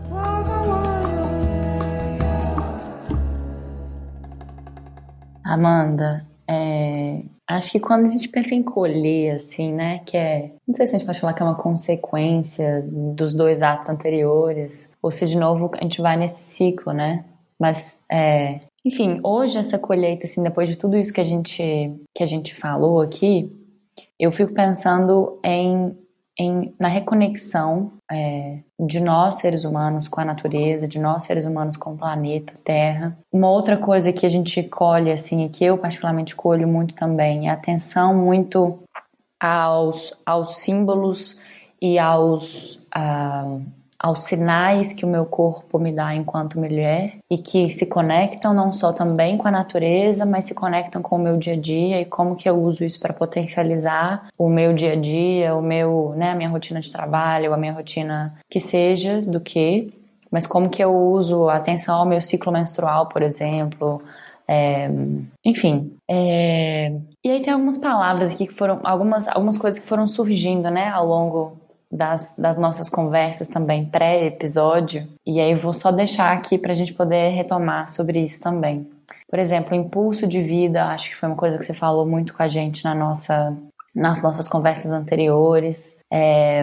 [5.44, 10.74] Amanda, é, acho que quando a gente pensa em colher, assim, né, que é, não
[10.74, 15.12] sei se a gente pode falar que é uma consequência dos dois atos anteriores, ou
[15.12, 17.24] se de novo a gente vai nesse ciclo, né,
[17.56, 22.22] mas, é, enfim, hoje essa colheita, assim, depois de tudo isso que a gente, que
[22.24, 23.52] a gente falou aqui,
[24.18, 25.96] eu fico pensando em,
[26.38, 31.76] em na reconexão é, de nós seres humanos com a natureza, de nós seres humanos
[31.76, 33.16] com o planeta Terra.
[33.32, 37.48] Uma outra coisa que a gente colhe assim, e que eu particularmente colho muito também,
[37.48, 38.78] é atenção muito
[39.40, 41.40] aos, aos símbolos
[41.80, 43.62] e aos uh,
[44.04, 48.70] aos sinais que o meu corpo me dá enquanto mulher e que se conectam não
[48.70, 52.04] só também com a natureza, mas se conectam com o meu dia a dia e
[52.04, 56.32] como que eu uso isso para potencializar o meu dia a dia, o meu, né,
[56.32, 59.90] a minha rotina de trabalho, a minha rotina que seja do que,
[60.30, 64.02] mas como que eu uso a atenção ao meu ciclo menstrual, por exemplo,
[64.46, 64.86] é,
[65.42, 65.96] enfim.
[66.06, 66.92] É,
[67.24, 70.90] e aí tem algumas palavras aqui que foram, algumas, algumas coisas que foram surgindo, né,
[70.90, 71.63] ao longo
[71.94, 76.92] das, das nossas conversas também pré-episódio, e aí vou só deixar aqui para a gente
[76.92, 78.86] poder retomar sobre isso também.
[79.30, 82.42] Por exemplo, impulso de vida, acho que foi uma coisa que você falou muito com
[82.42, 83.56] a gente na nossa,
[83.94, 86.00] nas nossas conversas anteriores.
[86.12, 86.62] É,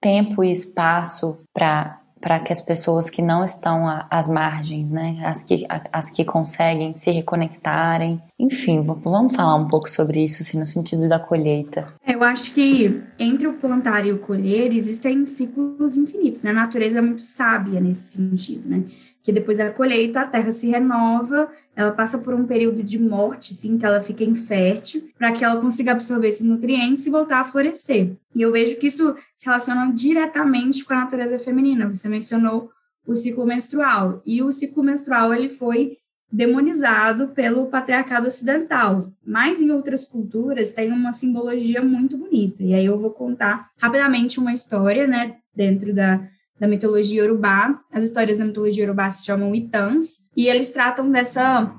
[0.00, 5.42] tempo e espaço para para que as pessoas que não estão às margens, né, as
[5.42, 8.20] que, as que conseguem se reconectarem.
[8.38, 11.86] Enfim, vamos falar um pouco sobre isso, assim, no sentido da colheita.
[12.06, 16.50] Eu acho que entre o plantar e o colher existem ciclos infinitos, né?
[16.50, 18.84] A natureza é muito sábia nesse sentido, né?
[19.22, 23.52] Que depois da colheita a terra se renova, ela passa por um período de morte,
[23.52, 27.44] assim, que ela fica infértil, para que ela consiga absorver esses nutrientes e voltar a
[27.44, 28.12] florescer.
[28.34, 31.88] E eu vejo que isso se relaciona diretamente com a natureza feminina.
[31.88, 32.70] Você mencionou
[33.06, 35.96] o ciclo menstrual, e o ciclo menstrual ele foi
[36.32, 42.62] demonizado pelo patriarcado ocidental, mas em outras culturas tem uma simbologia muito bonita.
[42.62, 46.24] E aí eu vou contar rapidamente uma história, né, dentro da
[46.60, 47.80] da mitologia urubá.
[47.90, 51.74] As histórias da mitologia urubá se chamam Itãs, e eles tratam dessa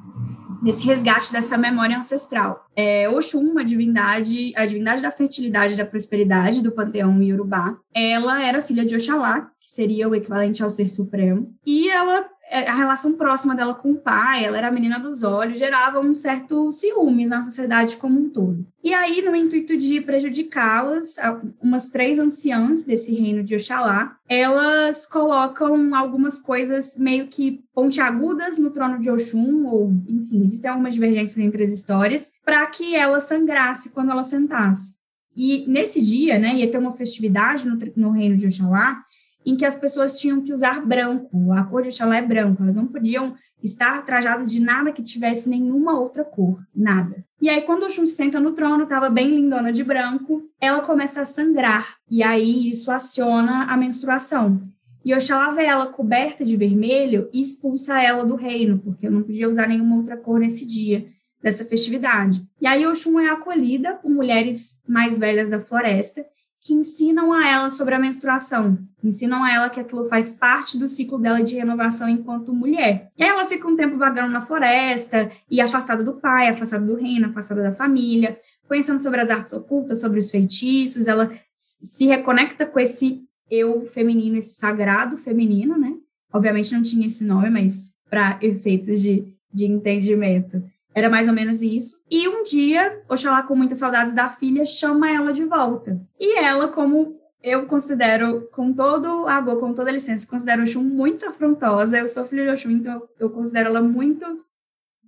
[0.62, 2.68] desse resgate dessa memória ancestral.
[2.76, 8.44] É, Oxum, a divindade, a divindade da fertilidade e da prosperidade do panteão iorubá, ela
[8.44, 13.14] era filha de Oxalá, que seria o equivalente ao ser supremo, e ela a relação
[13.14, 17.30] próxima dela com o pai, ela era a menina dos olhos, gerava um certo ciúmes
[17.30, 18.66] na sociedade como um todo.
[18.84, 21.16] E aí, no intuito de prejudicá-las,
[21.62, 28.72] umas três anciãs desse reino de Oxalá, elas colocam algumas coisas meio que pontiagudas no
[28.72, 33.92] trono de Oxum, ou enfim, existem algumas divergências entre as histórias, para que ela sangrasse
[33.92, 35.00] quando ela sentasse.
[35.36, 39.02] E nesse dia, né, ia ter uma festividade no, no reino de Oxalá,
[39.46, 42.76] em que as pessoas tinham que usar branco, a cor de Oxalá é branco, elas
[42.76, 47.24] não podiam estar trajadas de nada que tivesse nenhuma outra cor, nada.
[47.42, 51.22] E aí, quando Oxum se senta no trono, estava bem lindona de branco, ela começa
[51.22, 54.62] a sangrar, e aí isso aciona a menstruação.
[55.04, 59.24] E Oxalá vê ela coberta de vermelho e expulsa ela do reino, porque eu não
[59.24, 61.08] podia usar nenhuma outra cor nesse dia
[61.42, 62.46] dessa festividade.
[62.60, 66.24] E aí Oxum é acolhida por mulheres mais velhas da floresta,
[66.62, 70.88] que ensinam a ela sobre a menstruação, ensinam a ela que aquilo faz parte do
[70.88, 73.12] ciclo dela de renovação enquanto mulher.
[73.18, 76.96] E aí ela fica um tempo vagando na floresta e afastada do pai, afastada do
[76.96, 82.66] reino, afastada da família, conhecendo sobre as artes ocultas, sobre os feitiços, ela se reconecta
[82.66, 85.94] com esse eu feminino, esse sagrado feminino, né?
[86.32, 90.64] Obviamente não tinha esse nome, mas para efeitos de, de entendimento.
[90.94, 92.04] Era mais ou menos isso.
[92.10, 96.00] E um dia, Oxalá, com muitas saudades da filha, chama ela de volta.
[96.20, 101.98] E ela, como eu considero, com todo agor, com toda licença, considero Oxum muito afrontosa.
[101.98, 104.46] Eu sou filha de Oxum, então eu considero ela muito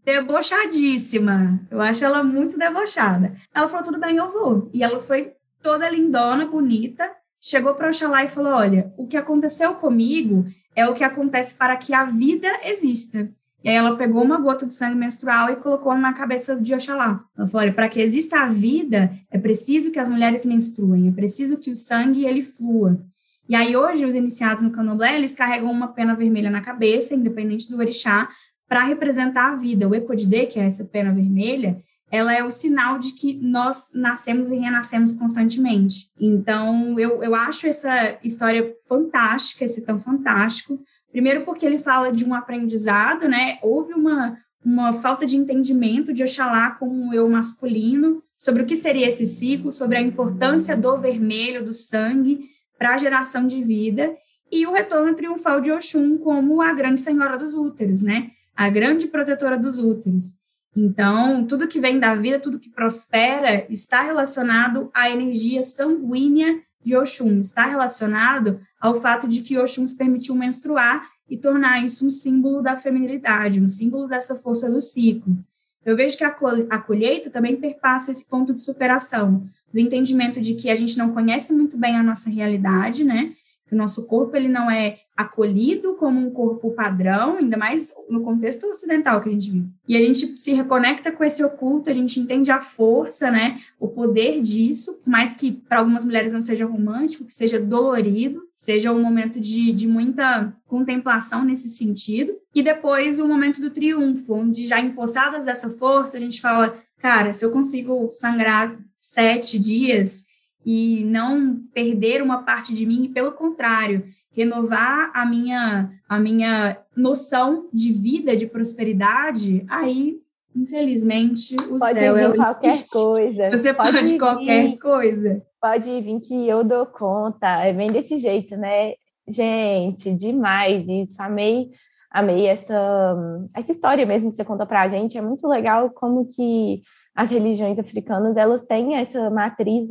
[0.04, 1.60] debochadíssima.
[1.70, 3.36] Eu acho ela muito debochada.
[3.54, 4.70] Ela falou: tudo bem, eu vou.
[4.74, 7.10] E ela foi toda lindona, bonita.
[7.40, 11.78] Chegou para Oxalá e falou: olha, o que aconteceu comigo é o que acontece para
[11.78, 13.30] que a vida exista.
[13.64, 17.24] E aí ela pegou uma gota de sangue menstrual e colocou na cabeça de Oxalá.
[17.38, 21.58] Ela falou, para que exista a vida, é preciso que as mulheres menstruem, é preciso
[21.58, 23.00] que o sangue ele flua.
[23.48, 27.70] E aí hoje os iniciados no candomblé, eles carregam uma pena vermelha na cabeça, independente
[27.70, 28.30] do orixá,
[28.68, 29.88] para representar a vida.
[29.88, 34.52] O Ecodide, que é essa pena vermelha, ela é o sinal de que nós nascemos
[34.52, 36.10] e renascemos constantemente.
[36.20, 40.80] Então, eu, eu acho essa história fantástica, esse tão fantástico,
[41.14, 43.60] Primeiro porque ele fala de um aprendizado, né?
[43.62, 48.76] Houve uma, uma falta de entendimento de Oxalá como um eu masculino, sobre o que
[48.76, 52.50] seria esse ciclo, sobre a importância do vermelho, do sangue,
[52.80, 54.12] para a geração de vida,
[54.52, 58.32] e o retorno triunfal de Oxum como a grande senhora dos úteros, né?
[58.56, 60.34] A grande protetora dos úteros.
[60.76, 66.96] Então, tudo que vem da vida, tudo que prospera, está relacionado à energia sanguínea de
[66.96, 72.12] Oxum está relacionado ao fato de que Oxum se permitiu menstruar e tornar isso um
[72.12, 75.38] símbolo da feminilidade, um símbolo dessa força do ciclo.
[75.86, 80.70] Eu vejo que a colheita também perpassa esse ponto de superação, do entendimento de que
[80.70, 83.34] a gente não conhece muito bem a nossa realidade, né?
[83.74, 88.68] O nosso corpo ele não é acolhido como um corpo padrão, ainda mais no contexto
[88.68, 89.70] ocidental que a gente vive.
[89.88, 93.88] E a gente se reconecta com esse oculto, a gente entende a força, né, o
[93.88, 98.92] poder disso, por mais que para algumas mulheres não seja romântico, que seja dolorido, seja
[98.92, 102.34] um momento de, de muita contemplação nesse sentido.
[102.54, 107.32] E depois o momento do triunfo, onde já empossadas dessa força, a gente fala, cara,
[107.32, 110.26] se eu consigo sangrar sete dias
[110.66, 116.78] e não perder uma parte de mim, e pelo contrário, renovar a minha, a minha
[116.96, 120.20] noção de vida, de prosperidade, aí,
[120.56, 122.92] infelizmente, o pode céu vir é o qualquer limite.
[122.92, 123.50] coisa.
[123.52, 125.46] Você pode, Pode qualquer coisa.
[125.62, 127.64] Pode vir que eu dou conta.
[127.64, 128.94] É bem desse jeito, né?
[129.28, 131.22] Gente, demais isso.
[131.22, 131.70] Amei,
[132.14, 133.18] amei essa,
[133.56, 135.18] essa história mesmo que você contou pra gente.
[135.18, 136.82] É muito legal como que
[137.16, 139.90] as religiões africanas, elas têm essa matriz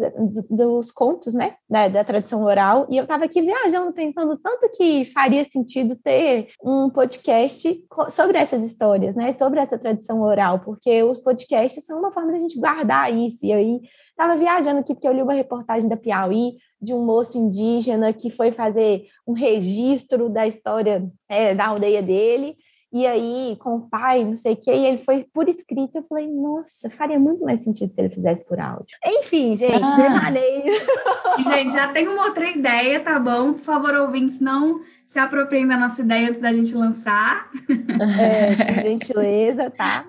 [0.50, 5.04] dos contos, né, da, da tradição oral, e eu estava aqui viajando, pensando tanto que
[5.04, 11.20] faria sentido ter um podcast sobre essas histórias, né, sobre essa tradição oral, porque os
[11.20, 13.80] podcasts são uma forma de a gente guardar isso, e aí
[14.22, 18.30] estava viajando aqui porque eu li uma reportagem da Piauí de um moço indígena que
[18.30, 22.56] foi fazer um registro da história é, da aldeia dele,
[22.92, 25.96] e aí com o pai, não sei o quê, e ele foi por escrito.
[25.96, 28.96] Eu falei, nossa, faria muito mais sentido se ele fizesse por áudio.
[29.04, 29.96] Enfim, gente, ah.
[29.96, 30.74] devaneio.
[31.42, 33.54] Gente, já tem uma outra ideia, tá bom?
[33.54, 37.48] Por favor, ouvintes, não se apropriem da nossa ideia antes da gente lançar.
[38.20, 40.04] É, gentileza, tá?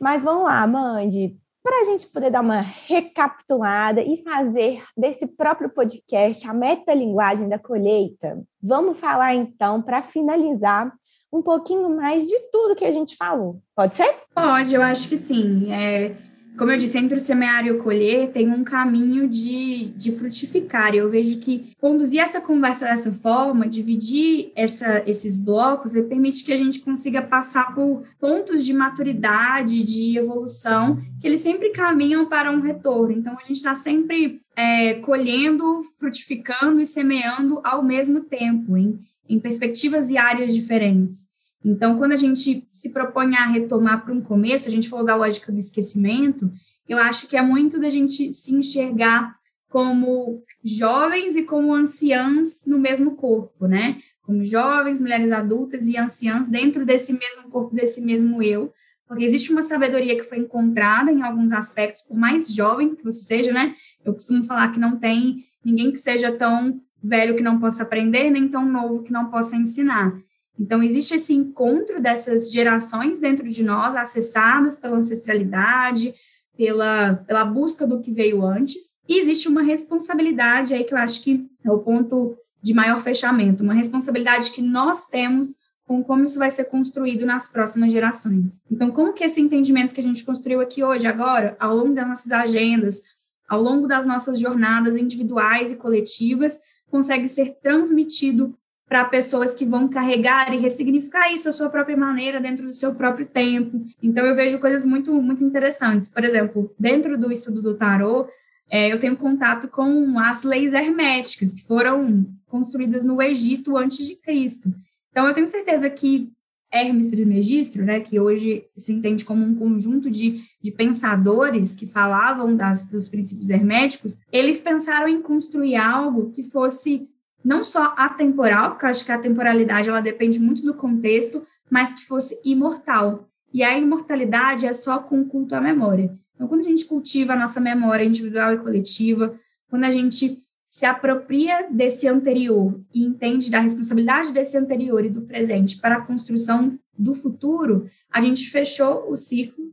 [0.00, 1.38] Mas vamos lá, Mandy.
[1.68, 7.58] Para a gente poder dar uma recapitulada e fazer desse próprio podcast a metalinguagem da
[7.58, 10.90] colheita, vamos falar então, para finalizar,
[11.30, 13.60] um pouquinho mais de tudo que a gente falou.
[13.76, 14.10] Pode ser?
[14.34, 15.70] Pode, eu acho que sim.
[15.70, 16.16] É,
[16.58, 20.94] como eu disse, entre o semear e o colher tem um caminho de, de frutificar.
[20.94, 26.56] Eu vejo que conduzir essa conversa dessa forma, dividir essa, esses blocos, permite que a
[26.56, 32.60] gente consiga passar por pontos de maturidade, de evolução, que eles sempre caminham para um
[32.60, 33.12] retorno.
[33.12, 38.98] Então, a gente está sempre é, colhendo, frutificando e semeando ao mesmo tempo, hein?
[39.28, 41.28] em perspectivas e áreas diferentes.
[41.64, 45.16] Então, quando a gente se propõe a retomar para um começo, a gente falou da
[45.16, 46.50] lógica do esquecimento,
[46.88, 49.36] eu acho que é muito da gente se enxergar
[49.68, 54.00] como jovens e como anciãs no mesmo corpo, né?
[54.22, 58.72] Como jovens, mulheres adultas e anciãs dentro desse mesmo corpo, desse mesmo eu,
[59.06, 63.20] porque existe uma sabedoria que foi encontrada em alguns aspectos, por mais jovem que você
[63.20, 63.74] seja, né?
[64.04, 68.30] Eu costumo falar que não tem ninguém que seja tão velho que não possa aprender,
[68.30, 70.14] nem tão novo que não possa ensinar.
[70.58, 76.14] Então, existe esse encontro dessas gerações dentro de nós, acessadas pela ancestralidade,
[76.56, 81.22] pela, pela busca do que veio antes, e existe uma responsabilidade aí que eu acho
[81.22, 85.54] que é o ponto de maior fechamento, uma responsabilidade que nós temos
[85.86, 88.62] com como isso vai ser construído nas próximas gerações.
[88.70, 92.06] Então, como que esse entendimento que a gente construiu aqui hoje, agora, ao longo das
[92.06, 93.00] nossas agendas,
[93.48, 98.54] ao longo das nossas jornadas individuais e coletivas, consegue ser transmitido
[98.88, 102.94] para pessoas que vão carregar e ressignificar isso à sua própria maneira, dentro do seu
[102.94, 103.84] próprio tempo.
[104.02, 106.08] Então, eu vejo coisas muito, muito interessantes.
[106.08, 108.26] Por exemplo, dentro do estudo do tarô,
[108.70, 114.16] é, eu tenho contato com as leis herméticas, que foram construídas no Egito antes de
[114.16, 114.72] Cristo.
[115.10, 116.32] Então, eu tenho certeza que
[116.72, 122.54] Hermes Trismegistro, né, que hoje se entende como um conjunto de, de pensadores que falavam
[122.54, 127.08] das, dos princípios herméticos, eles pensaram em construir algo que fosse
[127.44, 131.92] não só atemporal, porque eu acho que a temporalidade ela depende muito do contexto, mas
[131.92, 133.28] que fosse imortal.
[133.52, 136.16] E a imortalidade é só com culto à memória.
[136.34, 139.34] Então, quando a gente cultiva a nossa memória individual e coletiva,
[139.68, 145.22] quando a gente se apropria desse anterior e entende da responsabilidade desse anterior e do
[145.22, 149.64] presente para a construção do futuro, a gente fechou o ciclo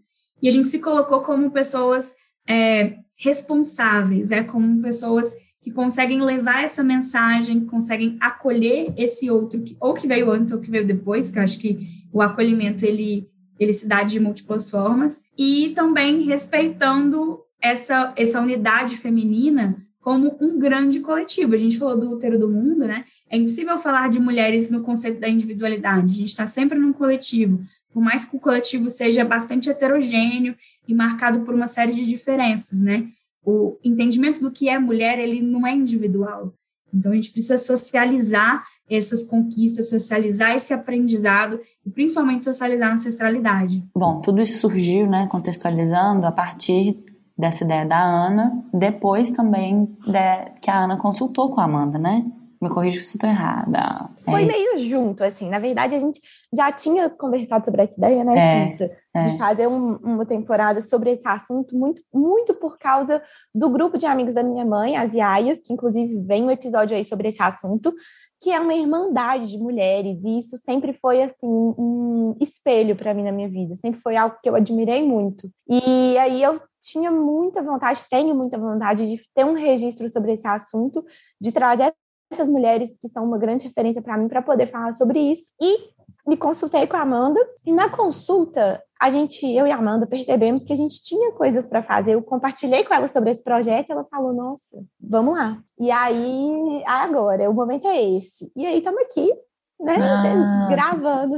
[0.42, 2.16] e a gente se colocou como pessoas
[2.48, 5.36] é, responsáveis, é como pessoas
[5.66, 10.62] que conseguem levar essa mensagem, conseguem acolher esse outro, que, ou que veio antes ou
[10.62, 13.28] que veio depois, que eu acho que o acolhimento ele,
[13.60, 20.60] ele se dá de múltiplas formas, e também respeitando essa, essa unidade feminina como um
[20.60, 21.56] grande coletivo.
[21.56, 23.04] A gente falou do útero do mundo, né?
[23.28, 26.12] É impossível falar de mulheres no conceito da individualidade.
[26.12, 27.60] A gente está sempre num coletivo.
[27.92, 30.56] Por mais que o coletivo seja bastante heterogêneo
[30.88, 33.08] e marcado por uma série de diferenças, né?
[33.46, 36.54] O entendimento do que é mulher, ele não é individual.
[36.94, 43.84] Então, a gente precisa socializar essas conquistas, socializar esse aprendizado e principalmente socializar a ancestralidade.
[43.96, 47.04] Bom, tudo isso surgiu, né, contextualizando, a partir
[47.38, 52.24] dessa ideia da Ana, depois também de, que a Ana consultou com a Amanda, né?
[52.66, 54.10] Me corrija se estou errada.
[54.24, 54.46] Foi é.
[54.46, 55.48] meio junto, assim.
[55.48, 56.20] Na verdade, a gente
[56.52, 58.92] já tinha conversado sobre essa ideia, né, é, Cissa?
[59.14, 59.20] É.
[59.20, 63.22] De fazer um, uma temporada sobre esse assunto, muito, muito por causa
[63.54, 67.04] do grupo de amigos da minha mãe, as Iaias, que inclusive vem um episódio aí
[67.04, 67.94] sobre esse assunto,
[68.42, 73.24] que é uma irmandade de mulheres, e isso sempre foi, assim, um espelho para mim
[73.24, 73.76] na minha vida.
[73.76, 75.52] Sempre foi algo que eu admirei muito.
[75.70, 80.48] E aí eu tinha muita vontade, tenho muita vontade de ter um registro sobre esse
[80.48, 81.04] assunto,
[81.40, 81.94] de trazer
[82.36, 85.54] essas mulheres que são uma grande referência para mim para poder falar sobre isso.
[85.62, 85.90] E
[86.28, 90.64] me consultei com a Amanda e na consulta a gente, eu e a Amanda percebemos
[90.64, 92.14] que a gente tinha coisas para fazer.
[92.14, 95.60] Eu compartilhei com ela sobre esse projeto, e ela falou: "Nossa, vamos lá".
[95.80, 98.52] E aí, agora, o momento é esse.
[98.56, 99.32] E aí estamos aqui,
[99.80, 101.36] né, ah, gravando.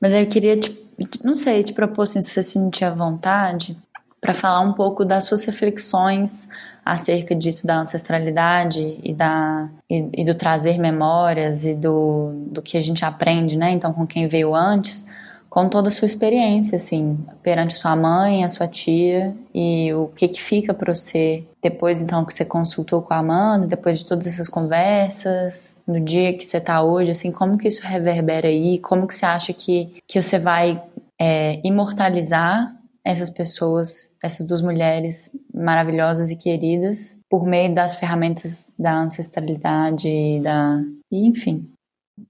[0.00, 0.76] Mas eu queria te,
[1.22, 3.78] não sei, te propor assim, se você sentir a vontade
[4.20, 6.48] para falar um pouco das suas reflexões
[6.84, 12.76] acerca disso da ancestralidade e, da, e, e, do trazer memórias e do, do que
[12.76, 13.70] a gente aprende, né?
[13.70, 15.06] Então, com quem veio antes,
[15.48, 20.08] com toda a sua experiência, assim, perante a sua mãe, a sua tia e o
[20.08, 24.04] que que fica para você depois, então, que você consultou com a Amanda, depois de
[24.04, 28.78] todas essas conversas, no dia que você está hoje, assim, como que isso reverbera aí?
[28.80, 30.82] Como que você acha que, que você vai
[31.18, 32.73] é, imortalizar
[33.04, 40.80] essas pessoas, essas duas mulheres maravilhosas e queridas, por meio das ferramentas da ancestralidade, da,
[41.12, 41.68] e, enfim.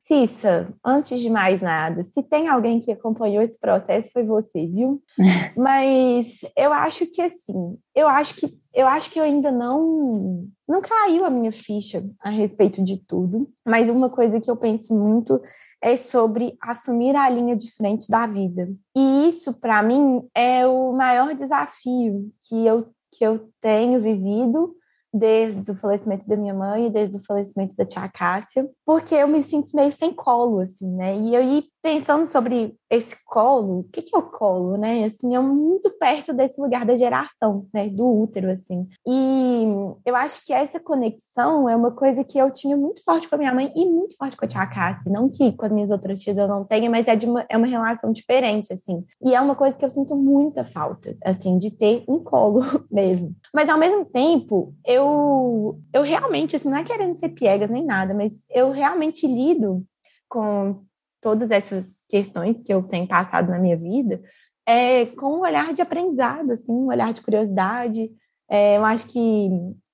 [0.02, 5.02] Cissa, antes de mais nada, se tem alguém que acompanhou esse processo foi você, viu?
[5.56, 10.80] Mas eu acho que assim, eu acho que eu acho que eu ainda não não
[10.80, 15.40] caiu a minha ficha a respeito de tudo, mas uma coisa que eu penso muito
[15.80, 18.68] é sobre assumir a linha de frente da vida.
[18.96, 24.74] E isso para mim é o maior desafio que eu que eu tenho vivido
[25.14, 29.40] desde o falecimento da minha mãe, desde o falecimento da tia Cássia, porque eu me
[29.40, 31.16] sinto meio sem colo, assim, né?
[31.16, 31.42] E eu
[31.84, 35.04] pensando sobre esse colo, o que, que é o colo, né?
[35.04, 37.90] Assim, é muito perto desse lugar da geração, né?
[37.90, 38.88] Do útero, assim.
[39.06, 39.66] E
[40.02, 43.38] eu acho que essa conexão é uma coisa que eu tinha muito forte com a
[43.38, 45.12] minha mãe e muito forte com a tia Cássia.
[45.12, 47.56] Não que com as minhas outras tias eu não tenha, mas é, de uma, é
[47.58, 49.04] uma relação diferente, assim.
[49.22, 53.36] E é uma coisa que eu sinto muita falta, assim, de ter um colo mesmo.
[53.52, 58.14] Mas, ao mesmo tempo, eu, eu realmente, assim, não é querendo ser piegas nem nada,
[58.14, 59.84] mas eu realmente lido
[60.30, 60.82] com
[61.24, 64.20] todas essas questões que eu tenho passado na minha vida
[64.66, 68.10] é, com um olhar de aprendizado, assim, um olhar de curiosidade.
[68.48, 69.48] É, eu acho que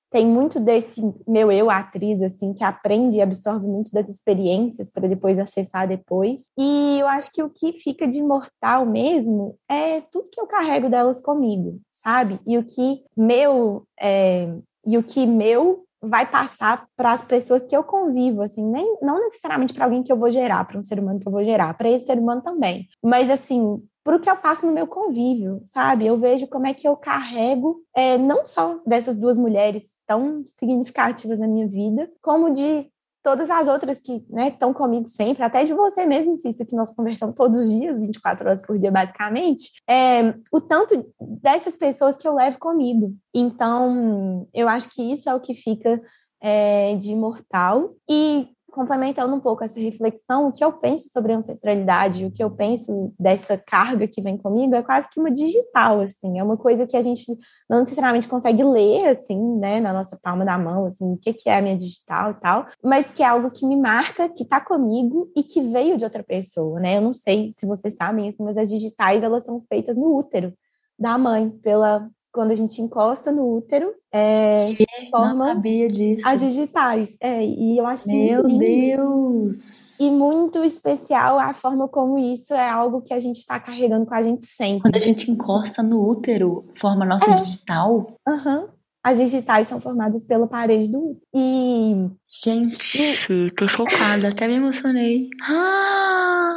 [0.09, 5.07] tem muito desse meu eu, atriz, assim, que aprende e absorve muito das experiências para
[5.07, 6.47] depois acessar depois.
[6.59, 10.89] E eu acho que o que fica de imortal mesmo é tudo que eu carrego
[10.89, 12.41] delas comigo, sabe?
[12.45, 14.53] E o que meu é,
[14.85, 19.19] e o que meu vai passar para as pessoas que eu convivo, assim, nem não
[19.19, 21.73] necessariamente para alguém que eu vou gerar, para um ser humano que eu vou gerar,
[21.75, 25.61] para esse ser humano também, mas assim, para o que eu passo no meu convívio,
[25.65, 26.07] sabe?
[26.07, 31.39] Eu vejo como é que eu carrego é, não só dessas duas mulheres tão significativas
[31.39, 32.89] na minha vida, como de
[33.23, 36.93] todas as outras que estão né, comigo sempre, até de você mesmo, Cícero, que nós
[36.93, 42.27] conversamos todos os dias, 24 horas por dia, basicamente, é, o tanto dessas pessoas que
[42.27, 43.15] eu levo comigo.
[43.33, 46.01] Então, eu acho que isso é o que fica
[46.41, 47.93] é, de imortal.
[48.09, 52.49] E complementando um pouco essa reflexão, o que eu penso sobre ancestralidade, o que eu
[52.49, 56.87] penso dessa carga que vem comigo é quase que uma digital, assim, é uma coisa
[56.87, 57.25] que a gente
[57.69, 61.49] não necessariamente consegue ler, assim, né, na nossa palma da mão, assim, o que, que
[61.49, 64.59] é a minha digital e tal, mas que é algo que me marca, que tá
[64.59, 68.41] comigo e que veio de outra pessoa, né, eu não sei se vocês sabem isso,
[68.41, 70.53] mas as digitais, elas são feitas no útero
[70.97, 74.73] da mãe, pela quando a gente encosta no útero, é,
[75.09, 76.27] forma não sabia disso.
[76.27, 77.09] as digitais.
[77.19, 79.99] É, e eu acho Meu muito Deus!
[79.99, 84.13] E muito especial a forma como isso é algo que a gente está carregando com
[84.15, 84.81] a gente sempre.
[84.81, 87.35] Quando a gente encosta no útero, forma nossa É.
[87.35, 88.07] digital.
[88.27, 88.69] Aham.
[89.03, 91.21] As digitais são formadas pela parede do útero.
[91.33, 95.27] E Gente, tô chocada, até me emocionei.
[95.41, 96.55] Ah!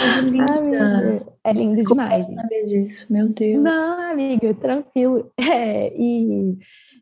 [0.00, 0.54] Ai, linda!
[0.54, 2.26] amiga, é lindo Como demais.
[2.26, 3.62] eu saber disso, meu Deus.
[3.62, 5.30] Não, amiga, tranquilo.
[5.38, 6.56] É, e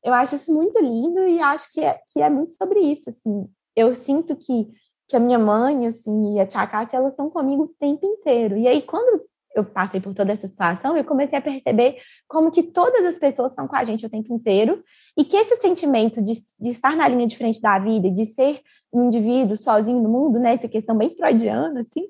[0.04, 3.46] eu acho isso muito lindo e acho que é, que é muito sobre isso, assim.
[3.74, 4.68] Eu sinto que,
[5.08, 8.56] que a minha mãe, assim, e a tia Cássia, elas estão comigo o tempo inteiro.
[8.56, 9.22] E aí, quando
[9.56, 11.96] eu passei por toda essa situação, eu comecei a perceber
[12.28, 14.82] como que todas as pessoas estão com a gente o tempo inteiro
[15.16, 18.60] e que esse sentimento de, de estar na linha de frente da vida, de ser
[18.92, 22.06] um indivíduo sozinho no mundo, né, essa questão bem freudiana, assim,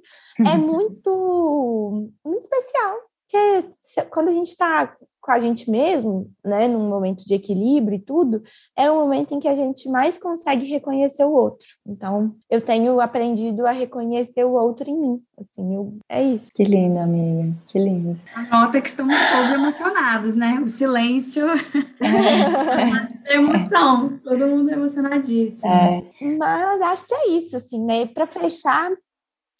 [0.46, 2.96] é muito, muito especial.
[3.28, 4.94] Porque se- quando a gente está
[5.26, 8.44] com a gente mesmo, né, num momento de equilíbrio e tudo,
[8.76, 11.66] é o momento em que a gente mais consegue reconhecer o outro.
[11.84, 15.22] Então, eu tenho aprendido a reconhecer o outro em mim.
[15.36, 16.52] Assim, eu, é isso.
[16.54, 17.52] Que linda, amiga.
[17.66, 18.16] Que linda.
[18.36, 20.60] Anota que estamos todos emocionados, né?
[20.64, 21.44] O silêncio
[23.26, 24.20] é emoção.
[24.22, 25.68] Todo mundo emocionadíssimo.
[25.68, 26.04] É,
[26.38, 28.06] Mas acho que é isso, assim, né?
[28.06, 28.92] Para fechar,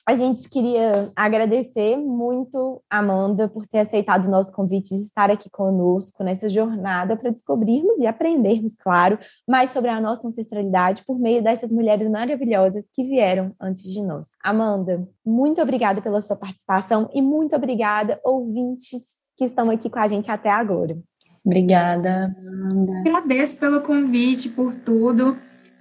[0.06, 5.32] a gente queria agradecer muito a Amanda por ter aceitado o nosso convite de estar
[5.32, 11.18] aqui conosco nessa jornada para descobrirmos e aprendermos, claro, mais sobre a nossa ancestralidade por
[11.18, 14.28] meio dessas mulheres maravilhosas que vieram antes de nós.
[14.44, 19.02] Amanda, muito obrigada pela sua participação e muito obrigada, ouvintes
[19.36, 20.96] que estão aqui com a gente até agora.
[21.44, 22.92] obrigada, Amanda.
[23.00, 25.36] Agradeço pelo convite, por tudo.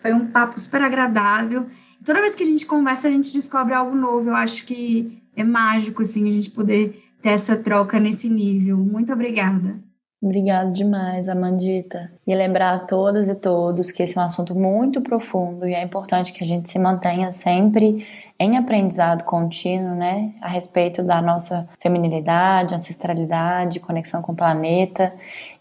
[0.06, 1.66] Foi um papo super agradável.
[2.06, 4.30] Toda vez que a gente conversa, a gente descobre algo novo.
[4.30, 8.78] Eu acho que é mágico, assim, a gente poder ter essa troca nesse nível.
[8.78, 9.80] Muito obrigada.
[10.22, 12.12] Obrigada demais, Amandita.
[12.28, 15.82] E lembrar a todas e todos que esse é um assunto muito profundo e é
[15.82, 18.06] importante que a gente se mantenha sempre
[18.40, 25.14] em aprendizado contínuo, né, a respeito da nossa feminilidade, ancestralidade, conexão com o planeta.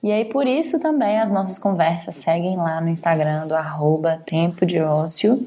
[0.03, 4.67] E aí, por isso também as nossas conversas seguem lá no Instagram do arroba Tempo
[4.67, 5.47] de Ócio.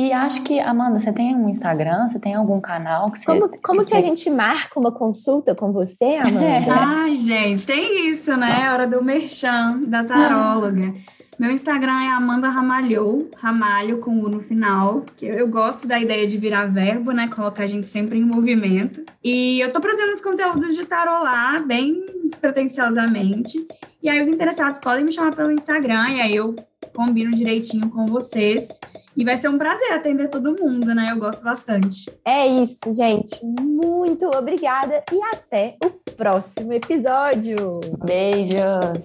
[0.00, 2.06] E acho que, Amanda, você tem um Instagram?
[2.06, 3.26] Você tem algum canal que você.
[3.26, 6.70] Como, como que se a gente marca uma consulta com você, Amanda?
[6.70, 8.70] Ai, gente, tem isso, né?
[8.72, 10.94] Hora do merchan, da taróloga.
[11.38, 16.26] Meu Instagram é Amanda Ramalhou, Ramalho com U no final, que eu gosto da ideia
[16.26, 17.28] de virar verbo, né?
[17.28, 19.04] Colocar a gente sempre em movimento.
[19.22, 23.56] E eu tô produzindo os conteúdos de tarô lá, bem despretensiosamente.
[24.02, 26.56] E aí os interessados podem me chamar pelo Instagram e aí eu
[26.92, 28.80] combino direitinho com vocês.
[29.16, 31.08] E vai ser um prazer atender todo mundo, né?
[31.12, 32.10] Eu gosto bastante.
[32.24, 33.44] É isso, gente.
[33.44, 37.80] Muito obrigada e até o próximo episódio.
[38.04, 39.04] Beijos!